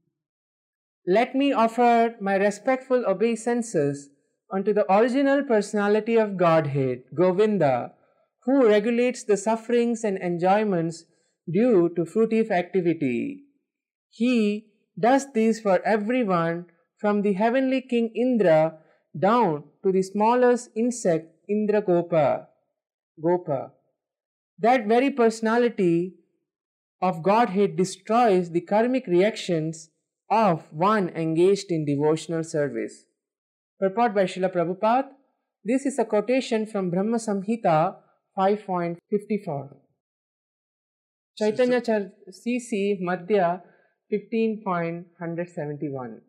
[1.06, 4.10] Let me offer my respectful obeisances
[4.52, 7.92] unto the original personality of Godhead, Govinda,
[8.44, 11.04] who regulates the sufferings and enjoyments
[11.50, 13.44] due to fruitive activity.
[14.10, 14.66] He
[14.98, 16.66] does this for everyone
[16.98, 18.78] from the heavenly king Indra
[19.18, 22.48] down to the smallest insect Indra Gopa.
[23.20, 23.72] Gopa.
[24.58, 26.14] That very personality
[27.00, 29.90] of Godhead destroys the karmic reactions
[30.32, 33.06] of one engaged in devotional service.
[33.82, 35.10] Purport by Srila Prabhupada.
[35.65, 37.95] This is a quotation from Brahma Samhita
[38.38, 39.75] 5.54.
[41.38, 43.62] Chaitanya Char CC Madhya
[44.12, 46.21] 15.171.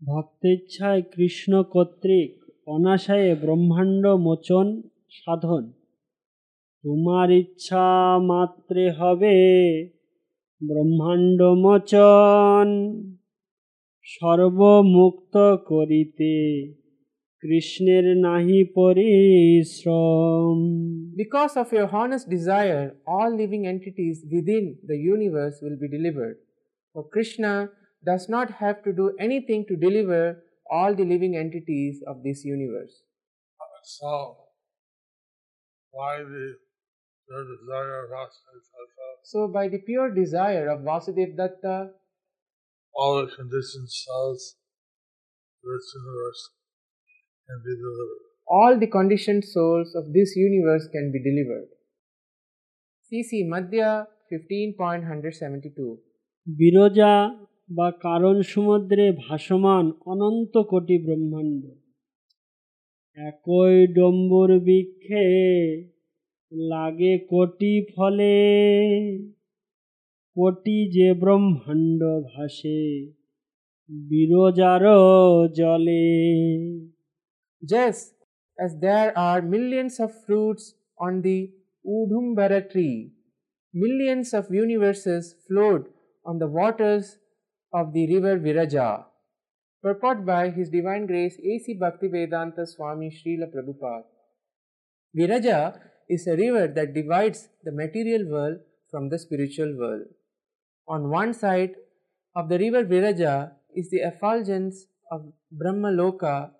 [0.00, 2.32] ভক্তেচ্ছায় Krishna কর্তৃক
[2.66, 4.66] অনাশয়ে ব্রহ্মাণ্ড মোচন
[5.18, 5.64] সাধন
[6.84, 7.86] তোমার ইচ্ছা
[8.30, 9.36] মাত্রে হবে
[10.68, 12.68] ব্রহ্মাণ্ড মোচন
[14.14, 15.34] সর্বমুক্ত
[15.70, 16.34] করিতে
[17.42, 20.56] কৃষ্ণের নাহি পরিশ্রম
[21.22, 22.84] Because of your honest desire,
[23.14, 26.36] all living entities within the universe will be delivered.
[26.92, 27.52] For Krishna
[28.10, 30.22] does not have to do anything to deliver
[30.76, 32.94] all the living entities of this universe.
[33.84, 34.12] So,
[35.90, 36.44] why the,
[39.23, 41.91] So, by the pure desire of Vasudev Datta,
[42.95, 44.55] all the conditioned cells
[45.63, 46.49] of this universe
[47.47, 48.23] can be delivered.
[48.47, 51.69] all the conditioned souls of this universe can be delivered.
[53.07, 55.97] CC Madhya 15.172
[56.47, 57.13] Biraja
[57.69, 61.63] বা কারণ সমুদ্রে ভাসমান অনন্ত কোটি ব্রহ্মাণ্ড
[63.17, 65.25] একই ডম্বুর বৃক্ষে
[66.70, 68.34] লাগে কোটি ফলে
[70.36, 72.82] কোটি যে ব্রহ্মাণ্ড ভাসে
[74.10, 74.84] বিরজার
[75.58, 76.08] জলে
[77.62, 78.14] Just
[78.64, 80.64] as there are millions of fruits
[80.98, 81.38] on the
[81.84, 82.98] Udumbara tree,
[83.74, 85.84] millions of universes float
[86.24, 87.18] on the waters
[87.72, 88.88] of the river Viraja.
[89.84, 91.78] Purport by His Divine Grace A.C.
[91.78, 94.04] Bhaktivedanta Swami Srila Prabhupada.
[95.16, 95.58] Viraja
[96.09, 100.03] is a river that divides the material world from the spiritual world.
[100.87, 101.75] On one side
[102.35, 106.51] of the river Viraja is the effulgence of Brahma Loka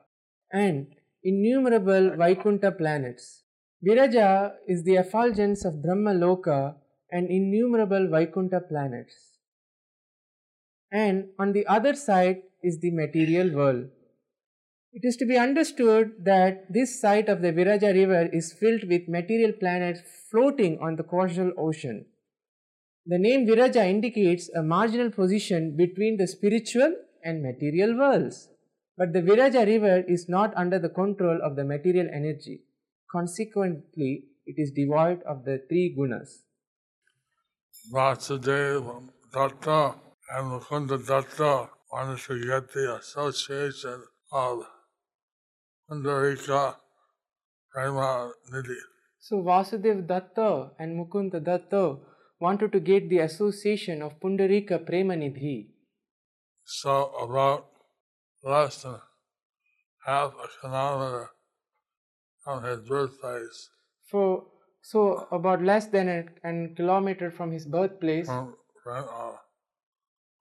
[0.51, 0.87] and
[1.23, 3.43] innumerable Vaikuntha planets.
[3.83, 6.75] Viraja is the effulgence of Brahma Loka
[7.11, 9.13] and innumerable Vaikuntha planets.
[10.91, 13.89] And on the other side is the material world.
[14.95, 19.07] It is to be understood that this site of the Viraja river is filled with
[19.07, 22.05] material planets floating on the causal ocean.
[23.07, 28.49] The name Viraja indicates a marginal position between the spiritual and material worlds.
[28.95, 32.61] But the Viraja river is not under the control of the material energy.
[33.11, 36.43] Consequently, it is devoid of the three gunas.
[37.91, 39.95] Vasudeva Datta
[40.35, 41.69] and Mukunda Datta
[42.27, 44.63] to get the association of
[45.93, 46.75] Pundarika
[47.71, 48.77] Prema Nidhi.
[49.19, 51.97] So Vasudev Datta and Mukunda Datta
[52.39, 55.67] wanted to get the association of Pundarika Premanidhi.
[56.65, 57.65] So about
[58.43, 58.95] less than
[60.05, 61.29] half a kilometer
[62.43, 63.69] from his birthplace,
[64.09, 64.45] For
[64.81, 68.55] so about less than a, an kilometer from his birthplace, from
[68.91, 69.33] uh,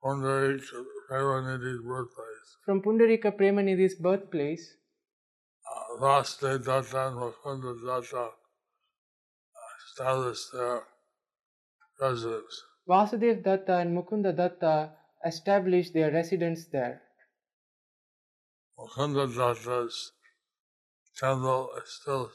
[0.03, 4.75] Pundarika Prema Nidhi's birthplace, from Pundarika Premanidhi's birthplace,
[5.99, 8.29] Vasudeva Datta and Mukunda Datta
[9.89, 10.83] established their
[12.01, 12.63] residence.
[12.87, 14.91] Vasudev Datta and Mukunda Datta
[15.25, 17.01] established their residence there.
[18.77, 20.11] Mukunda Datta's
[21.17, 22.31] temple is still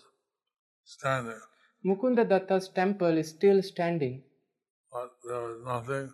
[0.84, 1.40] standing,
[1.84, 4.22] Mukunda Datta's temple is still standing,
[4.92, 6.12] but there is nothing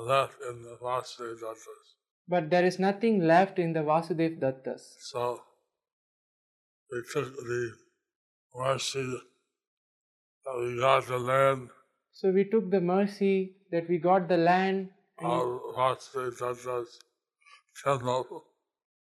[0.00, 1.96] left in the Vasudeva Datta's.
[2.28, 4.96] but there is nothing left in the Vasudev Datta's.
[5.00, 5.42] So
[6.92, 7.74] we took the
[8.54, 9.20] mercy
[10.44, 11.70] that we got the land
[12.12, 16.98] So we took the mercy that we got the land of Vasudeva Datta's
[17.82, 18.44] temple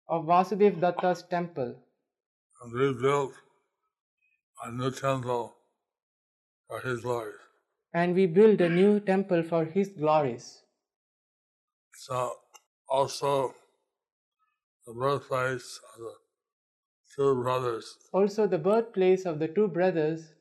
[0.07, 1.75] of Vasudev Datta's temple
[2.61, 3.33] and rebuilt
[4.63, 5.55] a new temple
[6.67, 7.39] for his life.
[7.93, 10.47] and we built a new temple for his glories.
[12.05, 12.33] So
[12.87, 13.55] also
[14.85, 16.13] the birthplace of the
[17.15, 20.33] two brothers, Also, the birthplace of the two brothers,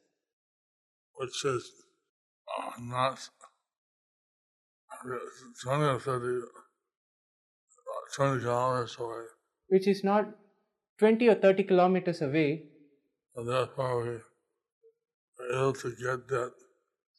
[1.15, 1.71] which is
[2.59, 3.19] uh, not
[5.63, 6.51] 20 or 30, uh,
[8.17, 9.25] 20 kilometers away.
[9.69, 10.27] which is not
[10.99, 12.71] 20 or 30 kilometers away,
[13.37, 14.11] And therefore we
[15.39, 16.53] were able to get that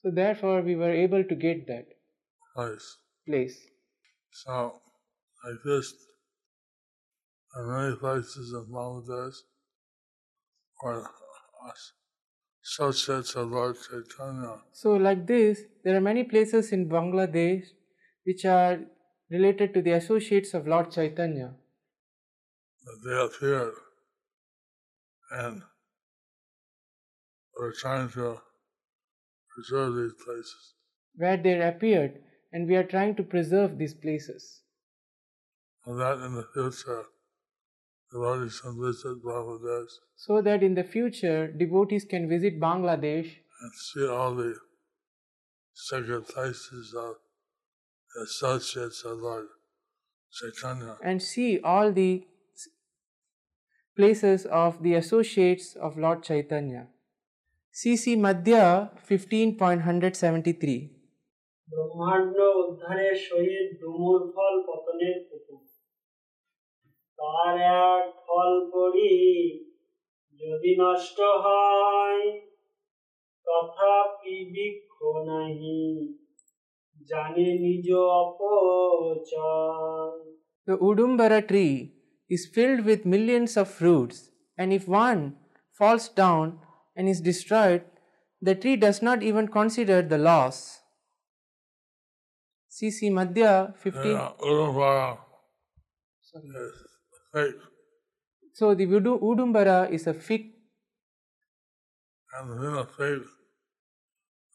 [0.02, 1.88] so therefore we were able to get that
[2.56, 2.98] place.
[3.28, 3.58] place.
[4.32, 4.82] So
[5.46, 5.94] like this,
[7.56, 9.36] there uh, are many places in Bangladesh
[10.82, 11.04] where
[11.70, 11.94] us
[12.64, 17.66] associates of Lord Chaitanya So, like this, there are many places in Bangladesh
[18.24, 18.80] which are
[19.30, 21.54] related to the associates of Lord Chaitanya.
[23.06, 23.74] they appeared
[25.32, 25.62] and
[27.58, 28.38] we're trying to
[29.54, 30.74] preserve these places.
[31.18, 32.16] where they appeared,
[32.52, 34.64] and we are trying to preserve these places.
[35.86, 37.06] And that in the future,
[38.15, 43.29] devotees can visit Bangladesh So that in the future, devotees can visit Bangladesh
[43.63, 44.51] and see all the
[45.75, 47.15] sacred places of
[48.15, 49.47] the associates of Lord
[50.33, 50.97] Chaitanya.
[51.03, 52.11] and see all the
[52.55, 52.69] s-
[53.97, 56.83] places of the associates of Lord Chaitanya.
[57.75, 58.65] CC Madhya
[59.09, 60.81] 15.173
[61.69, 65.34] ব্রহ্মাণ্ড উদ্ধারের সহিত ডুমুর ফল পতনের পুতুল
[67.25, 67.55] তার
[67.93, 69.17] এক ফল পড়ি
[70.41, 72.23] যদি নষ্ট হয়
[73.47, 74.97] তথাপি বৃক্ষ
[75.29, 75.83] নাহি
[77.11, 77.87] জানে নিজ
[78.21, 80.19] অপচয়
[80.69, 81.77] The Udumbara tree
[82.31, 84.19] is filled with millions of fruits,
[84.59, 85.23] and if one
[85.79, 86.47] falls down
[86.97, 87.83] and is destroyed,
[88.43, 90.57] the tree does not even consider the loss.
[92.71, 94.13] CC Madhya 15.
[94.13, 95.19] Yeah, Urumbara
[96.21, 96.47] Sorry.
[96.47, 96.94] is
[97.36, 97.62] fake,
[98.54, 100.44] So the Udu- Udumbara is a fig,
[102.38, 103.24] and within a fig,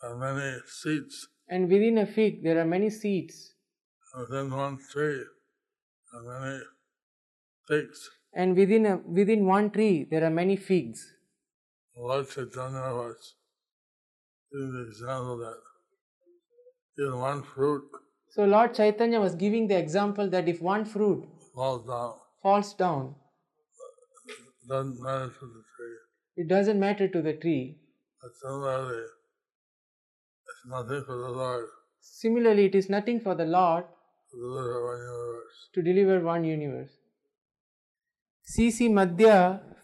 [0.00, 0.48] there are many
[0.80, 1.16] seeds.
[1.54, 3.36] and within a fig there are many seeds,
[4.12, 5.18] And within one tree
[6.12, 6.60] there are many
[7.68, 7.98] figs.
[8.32, 11.00] and within a, within one tree there are many figs.
[11.96, 13.34] Lord Chaitanya was
[14.52, 15.60] giving the example that
[17.04, 17.84] in one fruit
[18.34, 21.24] So Lord Chaitanya was giving the example that if one fruit
[21.54, 23.15] falls down falls down.
[24.67, 25.97] Doesn't matter to the tree.
[26.37, 27.77] It doesn't matter to the tree.
[28.21, 29.03] But similarly,
[30.47, 31.65] it's nothing for the Lord
[32.01, 33.85] Similarly, it is nothing for the Lord
[34.31, 35.57] to deliver one universe.
[35.73, 36.93] to deliver one universe.
[38.47, 38.89] C.C.
[38.89, 39.37] Madhya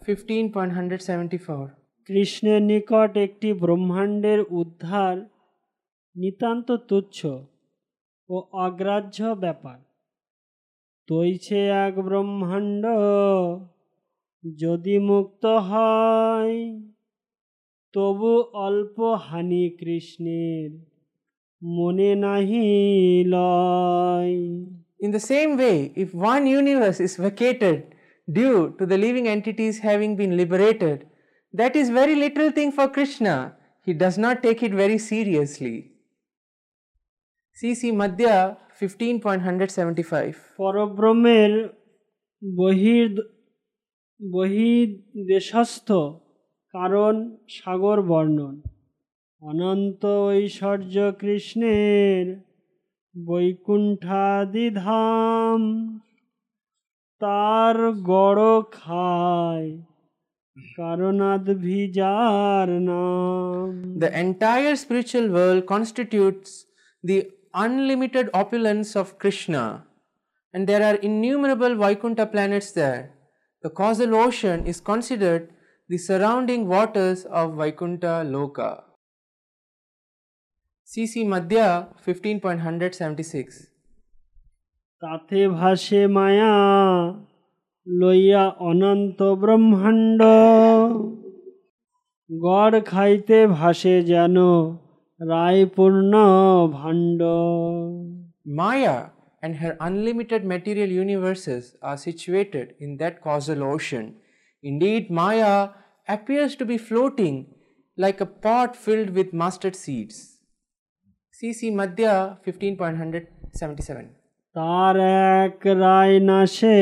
[0.06, 1.68] 15.174
[2.08, 5.14] কৃষ্ণের নিকট একটি ব্রহ্মাণ্ডের উদ্ধার
[6.16, 7.18] নিতান্ত তুচ্ছ
[8.28, 8.36] ও
[8.66, 9.78] অগ্রাহ্য ব্যাপার
[11.08, 12.84] তৈছে এক ব্রহ্মাণ্ড
[14.62, 16.58] যদি মুক্ত হয়
[17.94, 18.32] তবু
[18.66, 20.70] অল্প হানি কৃষ্ণের
[21.62, 22.66] মনে নাহি
[23.34, 24.38] লয়
[25.04, 27.78] In the same way, if one universe is vacated
[28.38, 30.98] due to the living entities having been liberated,
[31.52, 33.34] that is very little thing for Krishna.
[33.86, 35.78] He does not take it very seriously.
[37.58, 37.90] C.C.
[38.00, 38.36] Madhya
[40.57, 41.53] পরব্রহ্মের
[42.41, 43.09] বহির
[44.19, 45.89] বহিদেশস্থ
[46.73, 47.13] কারণ
[47.49, 48.55] সাগর বর্ণন।
[49.41, 52.25] অনন্ত ঐশ্বর্য কৃষ্ণের
[53.15, 53.91] বৈকুণ্ঠাদিধাম
[57.21, 59.69] তার গড় খায়
[60.77, 63.69] কারণাদ্ভিজার নাম।
[63.99, 66.51] The entire spiritual world constitutes
[67.03, 67.17] the
[67.56, 69.86] unlimited opulence of Krishna,
[70.54, 73.12] and there are innumerable Vaikuntha planets there.
[73.62, 75.50] The causal ocean is considered
[75.88, 78.82] the surrounding waters of Vaikuntha Loka.
[80.84, 81.24] C.C.
[81.24, 81.68] Madhya
[82.06, 83.72] 15.176
[85.02, 86.54] তাতে ভাসে মায়া
[87.86, 90.20] লইয়া অনন্ত ব্রহ্মাণ্ড
[92.30, 94.36] গড় খাইতে ভাসে যেন
[95.20, 96.12] রায়পূর্ণ
[96.78, 97.20] ভাণ্ড
[98.58, 98.96] Maya
[99.42, 104.16] and her unlimited material universes are situated in that causal ocean.
[104.64, 105.70] Indeed, Maya
[106.08, 107.34] appears to be floating
[107.98, 110.16] like a pot filled with mustard seeds.
[111.32, 111.70] C.C.
[111.70, 112.14] Madhya
[112.46, 114.06] 15.177
[114.56, 114.96] তার
[115.40, 116.78] এক রায় নাশে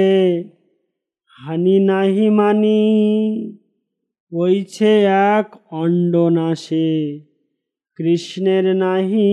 [1.37, 2.83] হানি নাহি মানি
[4.33, 4.93] ওইছে
[5.37, 5.49] এক
[5.81, 6.91] অণ্ড নাশে
[7.99, 9.29] কৃষ্ণের নাহি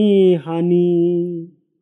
[0.46, 0.90] হানি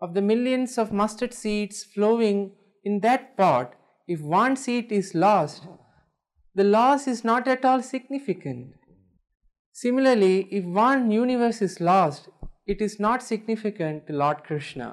[0.02, 2.40] Of the millions of mustard seeds flowing
[2.86, 3.68] in that pot,
[4.08, 5.62] if one seed is lost,
[6.56, 8.66] the loss is not at all significant.
[9.76, 12.24] Similarly, if one universe is lost,
[12.68, 14.88] it is not significant to Lord Krishna.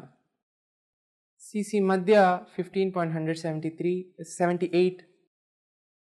[1.40, 1.80] C.C.
[1.80, 2.24] Madhya
[2.56, 3.92] 15.173
[4.38, 5.02] 78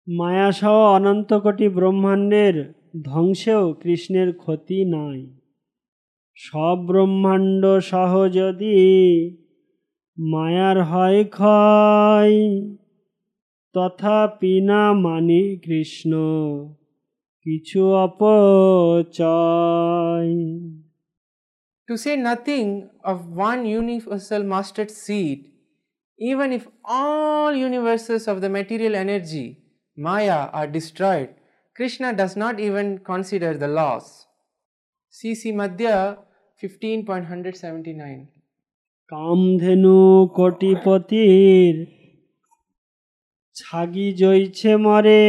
[0.07, 2.57] মায়াসহ অনন্ত কোটি ব্রহ্মাণ্ডের
[3.09, 5.18] ধ্বংসেও কৃষ্ণের ক্ষতি নাই
[6.47, 8.78] সব ব্রহ্মাণ্ড সহ যদি
[10.33, 12.37] মায়ার হয় ক্ষয়
[13.74, 16.12] তথাপি না মানি কৃষ্ণ
[17.47, 19.43] কিছু অপচয়
[21.89, 22.68] To say nothing
[23.11, 23.18] of
[23.51, 25.39] one universal mustard seed,
[26.18, 29.49] even if all universes of the material energy,
[29.97, 31.30] Maya, are destroyed,
[31.76, 34.26] Krishna does not even consider the loss.
[35.11, 35.53] C.C.
[35.53, 36.18] Madhya
[36.62, 38.26] 15.179
[39.12, 39.97] Kamadhenu
[40.38, 41.76] কোটিপতির
[43.55, 45.26] ছাগি জইছে মরে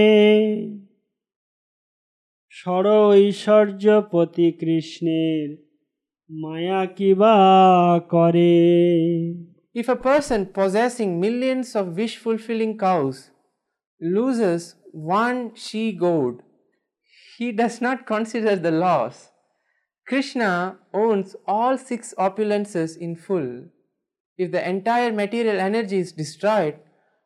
[2.58, 5.48] সর ঐশ্বর্যপতি কৃষ্ণের
[6.30, 7.36] মায়া কিবা
[8.12, 8.56] করে
[9.80, 13.16] If a person possessing millions of wish fulfilling cows
[14.00, 14.62] loses
[14.92, 16.36] one she goat,
[17.36, 19.16] he does not consider the loss.
[20.08, 23.64] Krishna owns all six opulences in full.
[24.38, 26.76] If the entire material energy is destroyed,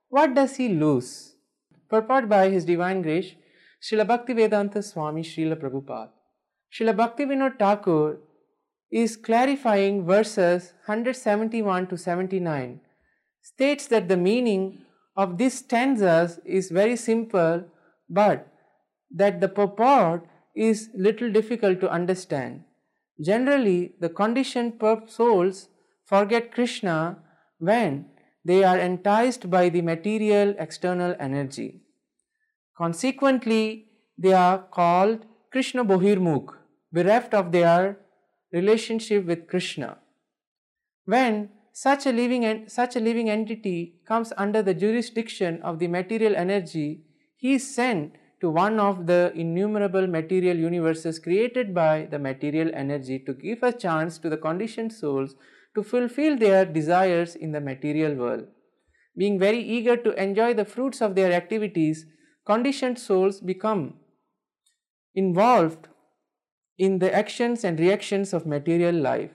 [0.09, 1.37] what does he lose?
[1.89, 3.35] Purport by His Divine Grace,
[3.81, 6.11] Srila Bhaktivedanta Swami Srila Prabhupada.
[6.73, 8.19] Srila Bhaktivinoda Thakur
[8.91, 12.81] is clarifying verses 171 to 79
[13.43, 14.85] states that the meaning
[15.17, 17.65] of these stanzas is very simple
[18.11, 18.49] but
[19.11, 22.65] that the purport is little difficult to understand
[23.21, 25.69] generally the conditioned souls
[26.05, 27.19] forget krishna
[27.59, 28.07] when
[28.45, 31.83] they are enticed by the material external energy
[32.77, 33.87] Consequently,
[34.19, 36.57] they are called Krishna Bohirmukh,
[36.91, 37.99] bereft of their
[38.53, 39.99] relationship with Krishna.
[41.05, 46.35] When such a living such a living entity comes under the jurisdiction of the material
[46.35, 47.05] energy,
[47.37, 53.19] he is sent to one of the innumerable material universes created by the material energy
[53.19, 55.35] to give a chance to the conditioned souls
[55.75, 58.49] to fulfill their desires in the material world.
[59.17, 62.07] being very eager to enjoy the fruits of their activities,
[62.47, 63.95] conditioned souls become
[65.15, 65.89] involved
[66.79, 69.31] in the actions and reactions of material life.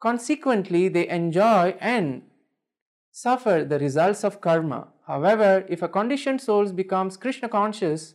[0.00, 2.22] Consequently, they enjoy and
[3.10, 4.88] suffer the results of karma.
[5.06, 8.14] However, if a conditioned soul becomes Krishna conscious,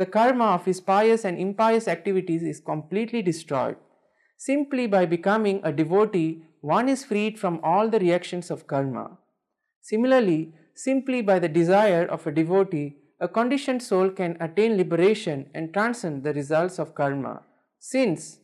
[0.00, 3.76] the karma of his pious and impious activities is completely destroyed.
[4.38, 9.18] Simply by becoming a devotee, one is freed from all the reactions of karma.
[9.82, 15.74] Similarly, simply by the desire of a devotee, a conditioned soul can attain liberation and
[15.74, 17.42] transcend the results of karma.
[17.78, 18.38] Since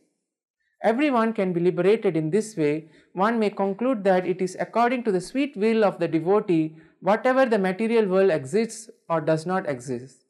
[0.83, 5.11] everyone can be liberated in this way, one may conclude that it is according to
[5.11, 10.26] the sweet will of the devotee whatever the material world exists or does not exist.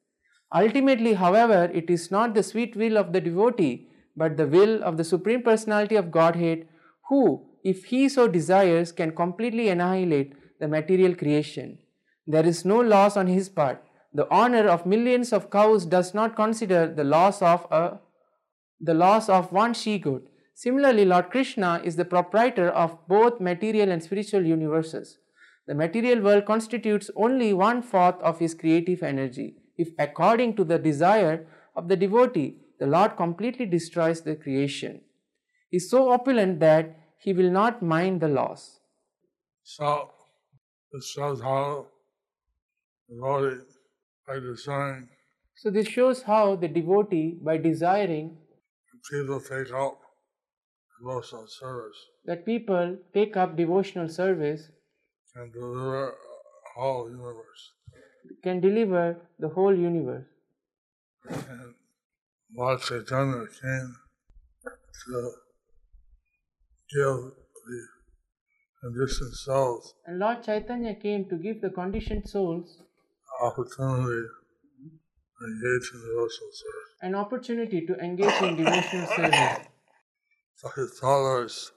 [0.54, 4.98] Ultimately, however, it is not the sweet will of the devotee, but the will of
[4.98, 6.68] the Supreme Personality of Godhead,
[7.10, 11.78] who, if he so desires, can completely annihilate the material creation.
[12.26, 13.84] There is no loss on his part.
[14.14, 18.00] The honor of millions of cows does not consider the loss of a
[18.80, 20.28] the loss of one she goat.
[20.54, 25.18] Similarly, Lord Krishna is the proprietor of both material and spiritual universes.
[25.68, 29.56] The material world constitutes only one fourth of his creative energy.
[29.78, 35.01] If according to the desire of the devotee, the Lord completely destroys the creation.
[35.69, 38.80] He is so opulent that he will not mind the loss.
[39.63, 40.11] So
[40.91, 41.88] this shows how
[43.09, 43.63] the devotee
[44.28, 45.09] by design
[45.55, 48.38] So, this shows how the devotee, by desiring
[49.11, 49.99] people take up
[50.99, 51.97] devotional service
[52.28, 54.69] that people take up devotional service,
[55.34, 56.13] can deliver
[56.75, 57.71] whole universe.
[58.43, 60.25] Can deliver the whole universe.
[61.30, 61.73] And
[62.55, 63.95] Lord Chaitanya came
[65.05, 65.32] to
[66.93, 67.13] give
[67.67, 67.88] the
[68.82, 72.82] conditioned souls And Lord Chaitanya came to give the conditioned souls
[73.41, 74.23] opportunity
[75.38, 76.93] to engage in devotional service.
[77.01, 79.67] an opportunity to engage in devotional service.
[80.55, 81.71] So his followers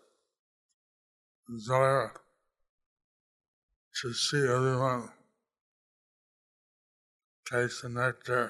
[1.48, 2.12] desire
[4.03, 5.11] to see everyone
[7.51, 8.43] taste the nectar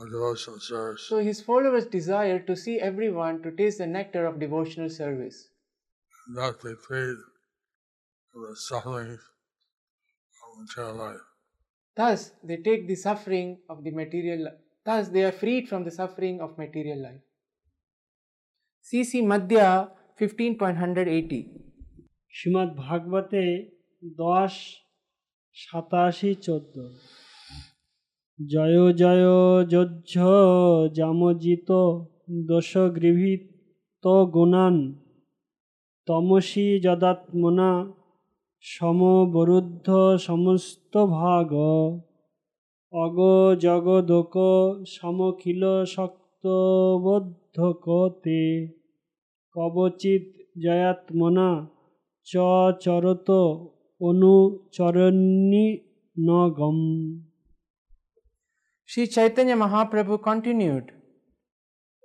[0.00, 1.02] of devotional service.
[1.08, 5.38] So his followers desire to see everyone to taste the nectar of devotional service.
[6.26, 7.18] and not be freed
[8.30, 9.22] from the sufferings
[10.42, 11.24] of material life.
[11.96, 14.38] Thus, they take the suffering of the material.
[14.46, 17.22] li- Thus, they are freed from the suffering of material life.
[18.88, 19.68] CC Madhya
[20.20, 21.40] 15.180.
[22.36, 23.42] Shrimad ভাগবতে
[24.24, 24.54] দশ
[25.54, 26.76] সাতাশি চোদ্দ
[28.47, 30.19] জয় জয় যজ্ঞ
[30.93, 31.71] জামজিত
[32.47, 34.93] দোষগৃভীত গুণান।
[36.07, 37.93] তমসী যদাত্মনা
[38.61, 41.53] সমবরুদ্ধ সমস্ত ভাগ।
[42.93, 43.17] অগ
[43.59, 44.33] জগদোক
[44.87, 48.67] সমখিল শক্তবদ্ধকতে।
[49.55, 50.23] কবচিৎ
[50.63, 51.67] জয়াত্মনা
[52.23, 52.37] চ
[52.81, 53.31] Charat
[54.01, 55.77] অনুচরণী
[56.19, 57.28] নগম।
[58.91, 60.91] Sri Chaitanya Mahaprabhu continued,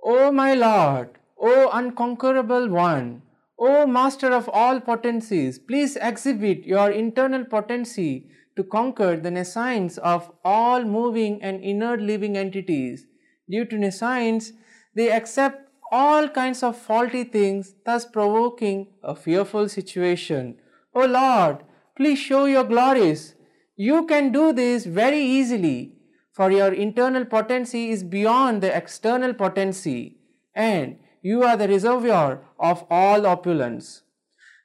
[0.04, 3.22] O my Lord, O unconquerable one,
[3.58, 10.30] O Master of all potencies, please exhibit your internal potency to conquer the nescience of
[10.44, 13.06] all moving and inert living entities.
[13.50, 14.52] Due to nescience,
[14.94, 20.58] they accept all kinds of faulty things, thus provoking a fearful situation.
[20.94, 21.64] O Lord,
[21.96, 23.36] please show your glories.
[23.74, 25.93] You can do this very easily,
[26.34, 30.16] for your internal potency is beyond the external potency,
[30.54, 34.02] and you are the reservoir of all opulence.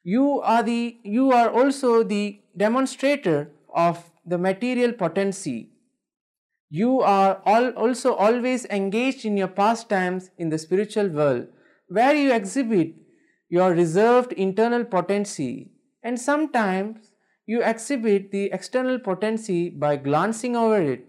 [0.03, 5.69] You are the you are also the demonstrator of the material potency.
[6.69, 11.47] You are all also always engaged in your pastimes in the spiritual world,
[11.87, 12.95] where you exhibit
[13.47, 17.13] your reserved internal potency, and sometimes
[17.45, 21.08] you exhibit the external potency by glancing over it.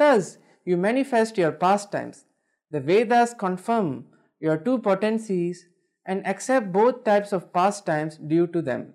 [0.00, 2.24] Thus, you manifest your pastimes.
[2.70, 4.06] The Vedas confirm
[4.40, 5.66] your two potencies
[6.06, 8.94] and accept both types of pastimes due to them.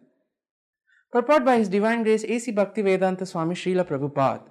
[1.12, 2.52] Purport by His Divine Grace A.C.
[2.52, 4.42] Bhaktivedanta Swami Srila Prabhupada.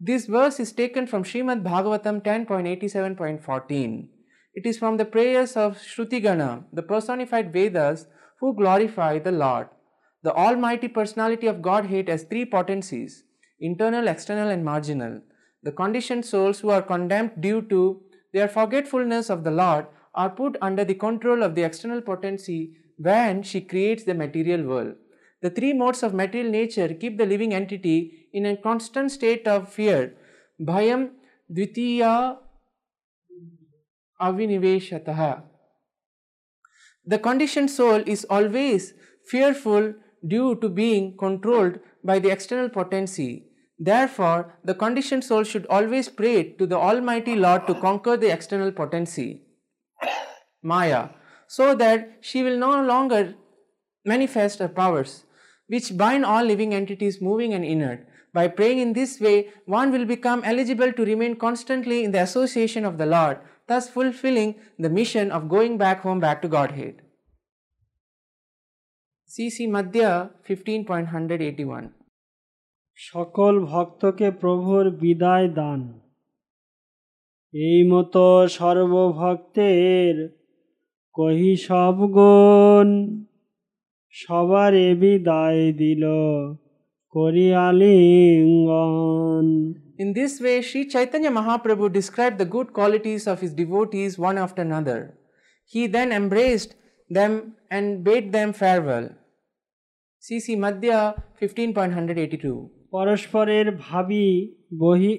[0.00, 4.08] This verse is taken from Srimad Bhagavatam 10.87.14.
[4.54, 8.06] It is from the prayers of Shrutigana, the personified Vedas
[8.40, 9.68] who glorify the Lord.
[10.24, 13.22] The Almighty Personality of Godhead has three potencies
[13.60, 15.22] internal, external, and marginal.
[15.64, 18.02] The conditioned souls who are condemned due to
[18.32, 23.42] their forgetfulness of the Lord are put under the control of the external potency when
[23.42, 24.94] she creates the material world.
[25.40, 29.72] The three modes of material nature keep the living entity in a constant state of
[29.72, 30.14] fear.
[30.60, 31.10] Bhayam
[31.52, 32.36] dvitiya
[34.20, 35.42] aviniveshataha.
[37.06, 38.94] The conditioned soul is always
[39.26, 39.94] fearful
[40.26, 43.44] due to being controlled by the external potency.
[43.78, 48.70] Therefore, the conditioned soul should always pray to the Almighty Lord to conquer the external
[48.70, 49.42] potency,
[50.62, 51.08] Maya,
[51.48, 53.34] so that she will no longer
[54.04, 55.24] manifest her powers,
[55.66, 58.06] which bind all living entities moving and inert.
[58.32, 62.84] By praying in this way, one will become eligible to remain constantly in the association
[62.84, 67.02] of the Lord, thus fulfilling the mission of going back home back to Godhead.
[69.28, 71.90] CC Madhya 15.181
[72.96, 75.80] সকল ভক্তকে প্রভুর বিদায় দান
[77.54, 78.26] এই মতো
[78.56, 80.14] সর্বভক্তের
[81.16, 82.88] কহি সব গুণ
[84.14, 86.04] সবার এ বিদায় দিল
[87.14, 88.66] করিয়ালিঙ্গন
[90.02, 94.62] In this way, Sri Chaitanya Mahaprabhu described the good qualities of his devotees one after
[94.68, 95.00] another.
[95.72, 96.70] He then embraced
[97.10, 97.32] them
[97.76, 99.06] and bade them farewell.
[100.24, 100.98] CC Madhya
[101.40, 104.28] 15.182 পরস্পরের ভাবি
[104.78, 105.12] বহি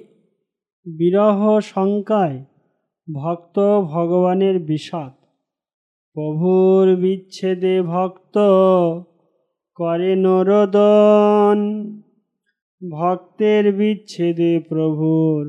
[0.86, 1.40] বিরহ
[1.72, 2.38] শঙ্কায়
[3.08, 5.12] ভক্ত ভগবানের বিষাদ।
[6.16, 8.36] প্রভুর বিচ্ছেদে ভক্ত
[9.78, 11.58] করে নরোদন।
[12.82, 15.42] ভক্তের বিচ্ছেদে প্রভুর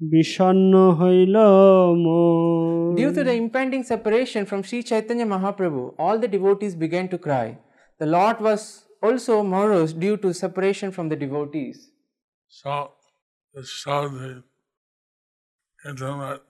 [0.00, 1.36] বিষণ্ন হইল
[2.96, 7.48] due to the impending separation from Shri Chaitanya Mahaprabhu all the devotees began to cry
[8.00, 8.62] the lord was
[9.02, 11.90] also morose due to separation from the devotees.
[12.48, 12.92] So
[13.54, 14.42] it showed the
[15.86, 16.42] intimate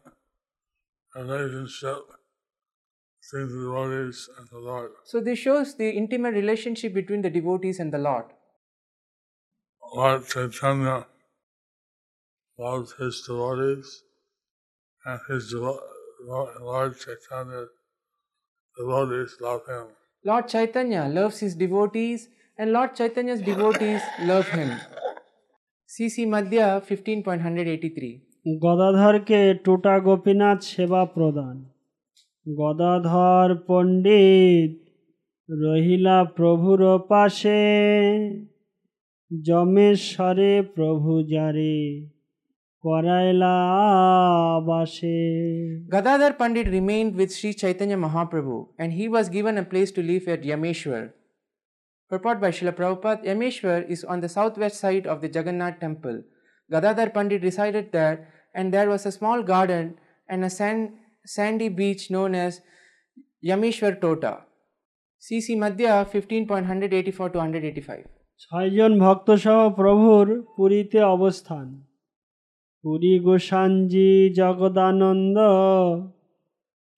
[1.14, 2.07] relationship
[3.30, 4.90] between the devotees and the Lord.
[5.05, 8.24] So, this shows the intimate relationship between the devotees and the Lord.
[9.94, 11.07] Lord Chaitanya
[12.59, 14.03] loves his devotees,
[15.05, 15.80] and his devo-
[16.26, 17.66] Lord Chaitanya
[18.78, 19.86] devotees love him.
[20.24, 22.28] Lord Chaitanya loves his devotees,
[22.59, 24.70] and Lord Chaitanya's devotees love him.
[25.89, 28.14] CC Madhya 15.183
[28.64, 31.55] গদাধরকে টোটা গোপীনাথ সেবা প্রদান
[32.45, 34.72] গদাধর পণ্ডিত
[35.49, 37.61] রহিলা প্রভুর পাশে
[39.32, 41.76] যমেশ্বরে প্রভু যারে
[42.84, 43.55] করাইলা
[44.70, 45.20] বাসে
[45.93, 50.26] Gadadhar Pandit remained with Sri Chaitanya Mahaprabhu and he was given a place to live
[50.34, 51.03] at Yameshwar.
[52.11, 56.22] Purport by Srila Prabhupada, Yameshwar is on the southwest side of the Jagannath temple.
[56.70, 59.96] Gadadhar Pandit resided there and there was a small garden
[60.28, 60.94] and a sand,
[61.26, 62.62] sandy beach known as
[63.44, 64.38] Yameshwar Tota.
[65.20, 68.04] CC Madhya 15.184 to 185.
[68.42, 71.66] ছয়জন ভক্তসহ প্রভুর পুরীতে অবস্থান
[72.84, 75.38] পুরী গোসাঞ্জি জগদানন্দ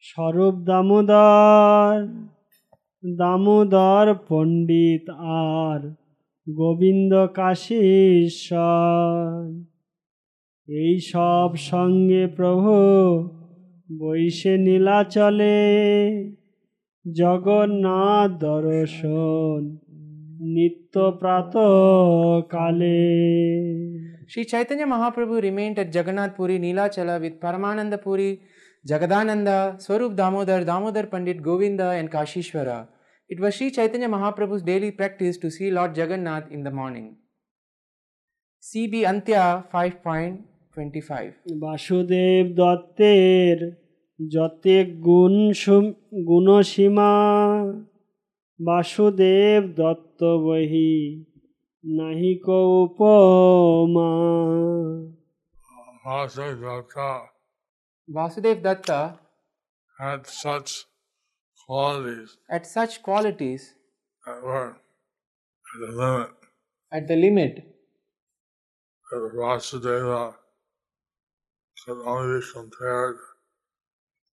[0.09, 1.97] স্বরূপ দামোদর
[3.05, 5.05] দামোদর পণ্ডিত
[5.57, 5.81] আর
[6.47, 9.21] গোবিন্দ কাশীশ্বর।
[10.69, 12.75] এই সব সঙ্গে প্রভু
[13.91, 15.59] বৈশে নীলা চলে
[17.05, 19.61] জগন্নাথ দর্শন
[20.55, 21.55] নিত্য প্রাত
[22.51, 23.03] কালে
[24.29, 28.31] Shri Chaitanya Mahaprabhu রিমেন্ট Jagannath Puri, Nilachal with Paramananda Puri
[28.86, 32.88] Jagadananda, Swarup Damodar, Damodar Pandit, Govinda, and Kashishwara.
[33.30, 37.08] It was Sri Chaitanya Mahaprabhu's daily practice to see Lord Jagannath in the morning.
[38.64, 43.58] CB Antya 5.25 Basudeb দত্তের
[44.20, 45.96] যতে গুণ সু-
[46.28, 47.12] গুণসীমা
[48.60, 50.92] বাসুদেব দত্ত বহি
[51.84, 52.46] নাহিক
[52.82, 54.12] উপমা
[56.06, 57.12] Vasudevata
[58.18, 59.20] Vasudev Datta
[60.00, 60.86] had such
[61.66, 63.74] qualities at such qualities
[64.26, 66.32] that were at the limit
[66.92, 67.54] at the limit
[69.12, 70.36] that Vasudeva
[71.86, 73.18] could only be compared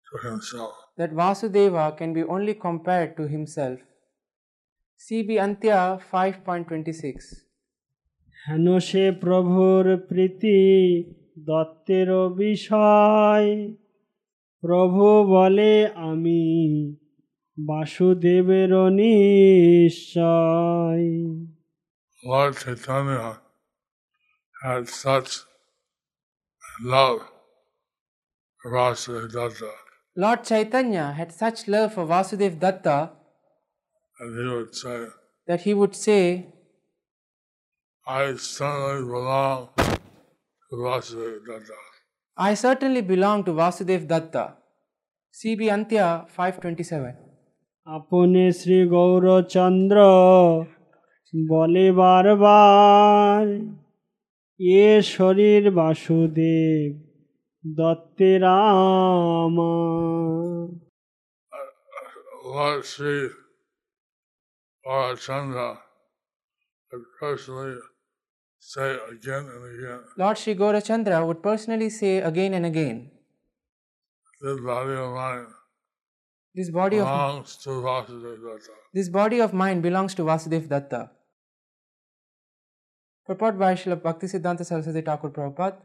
[0.09, 0.75] to himself.
[0.97, 3.79] that Vasudeva can be only compared to himself.
[5.05, 5.79] CB Antya
[6.13, 7.17] 5.26
[8.47, 10.59] হেন সে প্রভুর প্রীতি
[11.49, 12.11] দত্তের
[12.43, 13.49] বিষয়
[14.63, 15.05] প্রভু
[15.35, 15.73] বলে
[16.09, 16.43] আমি
[17.69, 21.07] বাসুদেবের নিশ্চয়
[22.31, 23.27] Lord Chaitanya
[24.65, 25.31] had such
[26.93, 27.21] love
[28.59, 29.73] for Vasudeva
[30.23, 32.99] Lord Chaitanya had such love for Vasudev Datta
[34.23, 35.07] and he would say,
[35.49, 36.47] that he would say,
[38.07, 39.71] I certainly belong
[40.70, 41.78] to Vasudeva Datta.
[42.38, 44.58] I certainly belong to Vasudev Datta.
[45.36, 47.16] CB Antya 527.
[47.88, 49.98] আপনে শ্রী গৌরচন্দ্র
[51.34, 53.44] বলে বারবার
[54.80, 56.90] এ শরীর বাসুদেব
[57.66, 58.44] দত্তের
[65.26, 65.70] Chandra
[66.92, 67.78] would personally
[68.72, 73.12] say again and again, Lord Sri Gaurachandra would personally say again and again,
[74.42, 75.46] this body of mine
[76.56, 78.76] this body of belongs to Vasudeva Datta.
[78.94, 81.12] this body of mine belongs to Vasudev Datta.
[83.28, 85.78] Purport by Srila Bhaktisiddhanta Saraswati Thakur Prabhupada.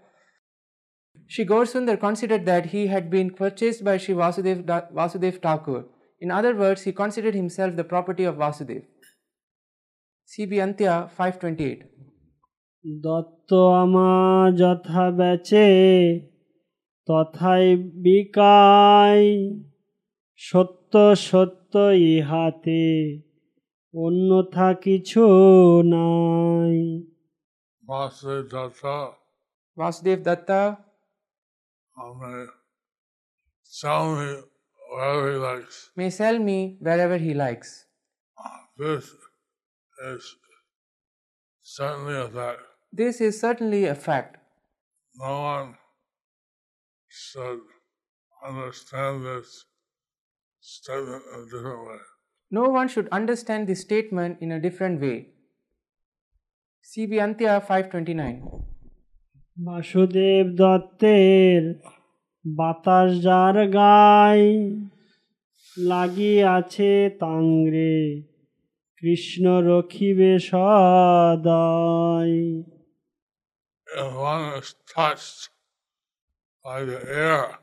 [1.26, 5.84] Shri Gaurasundar considered that he had been purchased by Shri Vasudev, Da- Vasudev Thakur.
[6.20, 8.84] In other words, he considered himself the property of Vasudev.
[10.34, 11.82] CB Antya 528.
[12.86, 15.66] Dutta আমা যথা বেচে
[17.06, 19.28] তথাই বিকায়।
[20.36, 23.22] সত্য সত্য ইহাতে
[23.94, 25.26] অন্যথা কিছু
[25.82, 27.02] নাই।
[29.76, 30.76] Basudeb Datta.
[41.66, 42.71] Certainly a fact.
[42.93, 44.37] This is certainly a fact.
[45.15, 45.75] No one
[47.09, 47.59] should
[48.41, 49.65] understand this
[50.61, 51.99] statement in a different way.
[52.51, 55.17] No one should understand this statement in a different way.
[56.85, 58.67] CB Antya 529.
[59.57, 61.63] Basudeb দত্তের
[62.45, 64.47] বাতাস যার গায়
[65.77, 66.91] লাগিয়াছে
[67.21, 67.95] তাংরে
[69.01, 72.37] কৃষ্ণ রখিবে সদায়
[73.95, 75.49] If one is touched
[76.63, 77.59] by the air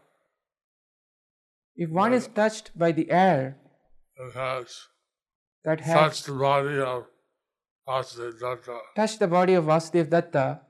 [1.76, 3.56] If one is touched by the air
[4.16, 4.88] that has
[5.64, 7.06] that has touched the body of
[7.88, 10.60] Vasudeva Datta, touched the body of Vasudev Datta,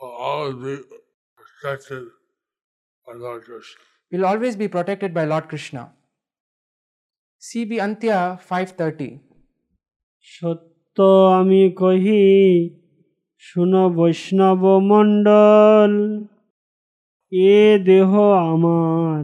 [0.00, 0.98] will always be
[1.36, 2.08] protected
[3.06, 3.80] by Lord Krishna.
[4.10, 5.92] will always be protected by Lord Krishna.
[7.40, 9.20] CB Antya 530.
[10.34, 10.98] সত্য
[11.38, 12.22] আমি কহি
[13.44, 15.92] শুন বৈষ্ণব মণ্ডল
[17.32, 17.56] এ
[17.88, 18.10] দেহ
[18.52, 19.22] আমার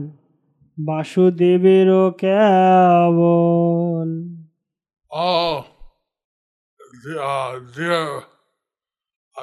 [0.77, 4.09] বাসুদেবেরও কেবল
[5.11, 5.55] Oh,
[7.03, 8.23] the, uh, dear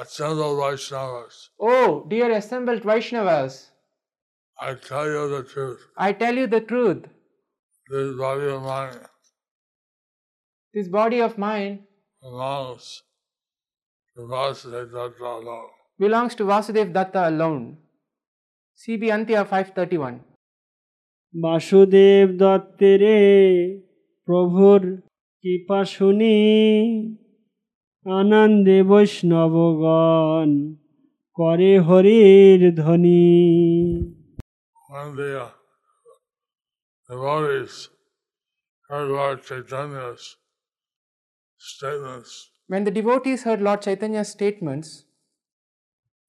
[0.01, 3.53] assembled Vaishnavas, Oh, dear assembled Vaishnavas,
[4.57, 5.81] I tell you the truth.
[5.97, 7.01] I tell you the truth.
[7.89, 8.99] This body of mine
[10.73, 11.75] This body of mine
[12.21, 12.85] belongs
[15.98, 17.78] belongs to Vasudev Datta alone.
[18.80, 20.20] CB Antya 531.
[21.34, 23.18] Basudeb দত্তেরে
[24.28, 24.82] প্রভুর
[25.44, 26.38] কৃপা শুনি
[28.06, 30.50] আনন্দে বৈষ্ণবগণ
[31.38, 33.22] করে হরির ধ্বনি
[35.44, 35.50] uh,
[37.08, 37.74] devotees
[38.88, 40.36] heard Lord Chaitanya's
[41.58, 42.32] statements,
[42.66, 45.04] When the devotees heard Lord Chaitanya's statements,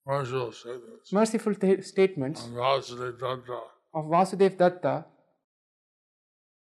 [0.06, 3.60] merciful statements, merciful statements on Vasudeva Datta,
[3.94, 5.06] of Vasudev Datta,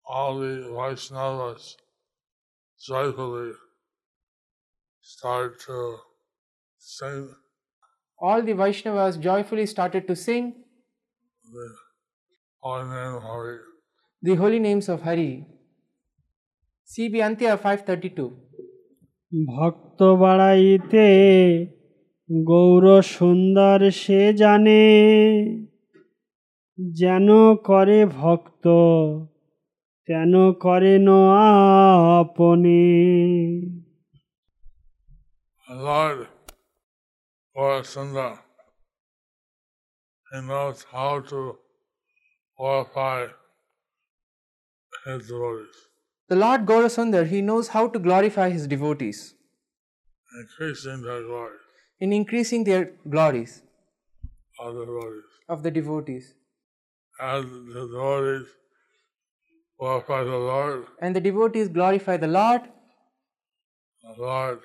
[0.06, 1.76] all the Vaishnavas
[2.80, 3.52] joyfully
[5.02, 5.98] started to
[6.78, 7.30] sing
[8.18, 10.54] all the Vaishnavas joyfully started to sing
[11.52, 11.76] the
[12.60, 13.58] holy name of Hari.
[14.22, 15.46] the holy names of Hari.
[16.88, 18.38] CB Antya 532.
[19.36, 21.08] ভক্ত বাড়াইতে
[22.30, 24.84] গৌর সুন্দর সে জানে
[26.80, 27.28] যেন
[27.64, 28.66] করে ভক্ত
[30.08, 31.08] তেন করেন
[32.20, 32.82] আপনি
[35.68, 36.28] Lord
[37.56, 38.38] Varasunda,
[40.32, 41.58] he knows how to
[42.60, 43.28] glorify
[45.06, 45.85] his devotees,
[46.28, 49.36] The Lord Gaurasundar, he knows how to glorify his devotees
[50.40, 51.58] increasing their glory
[52.00, 53.62] in increasing their glories
[54.60, 55.24] of the devotees.
[55.48, 56.34] of the devotees.
[57.22, 58.48] As the devotees
[59.80, 62.62] glorify the Lord, And the devotees glorify the Lord
[64.04, 64.60] the Lord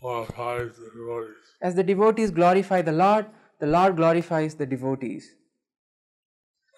[0.00, 1.48] glorifies the devotees.
[1.60, 3.26] As the devotees glorify the Lord,
[3.60, 5.34] the Lord glorifies the devotees.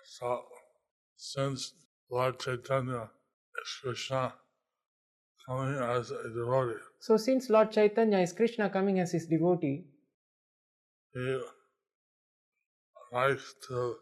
[0.05, 0.43] So,
[1.17, 1.73] since
[2.11, 3.11] Lord Chaitanya
[3.63, 4.33] is Krishna
[5.47, 6.81] coming as a devotee.
[7.01, 9.85] So, since Lord Chaitanya is Krishna coming as his devotee,
[11.15, 11.41] He
[13.13, 13.97] likes to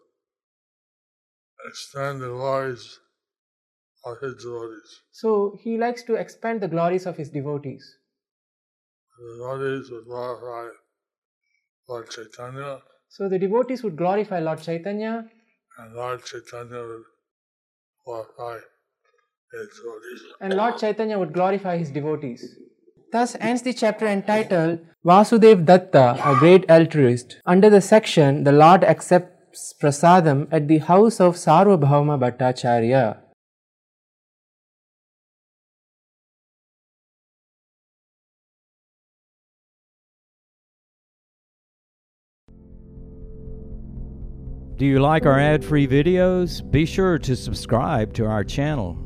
[1.68, 2.98] extend the glories
[4.04, 5.00] of his devotees.
[5.10, 7.84] so he likes to expand the glories of his devotees.
[9.18, 10.68] The devotees would glorify
[11.88, 15.30] Lord Chaitanya, So, the devotees would glorify Lord Chaitanya,
[15.78, 17.04] and Lord Chaitanya would
[18.04, 18.58] glorify
[20.40, 22.56] and Lord Chaitanya would glorify his devotees.
[23.12, 27.40] Thus ends the chapter entitled Vasudev Datta, a great altruist.
[27.46, 33.18] Under the section, the Lord accepts prasadam at the house of Sarvabhauma Bhattacharya.
[44.76, 46.60] Do you like our ad free videos?
[46.70, 49.05] Be sure to subscribe to our channel.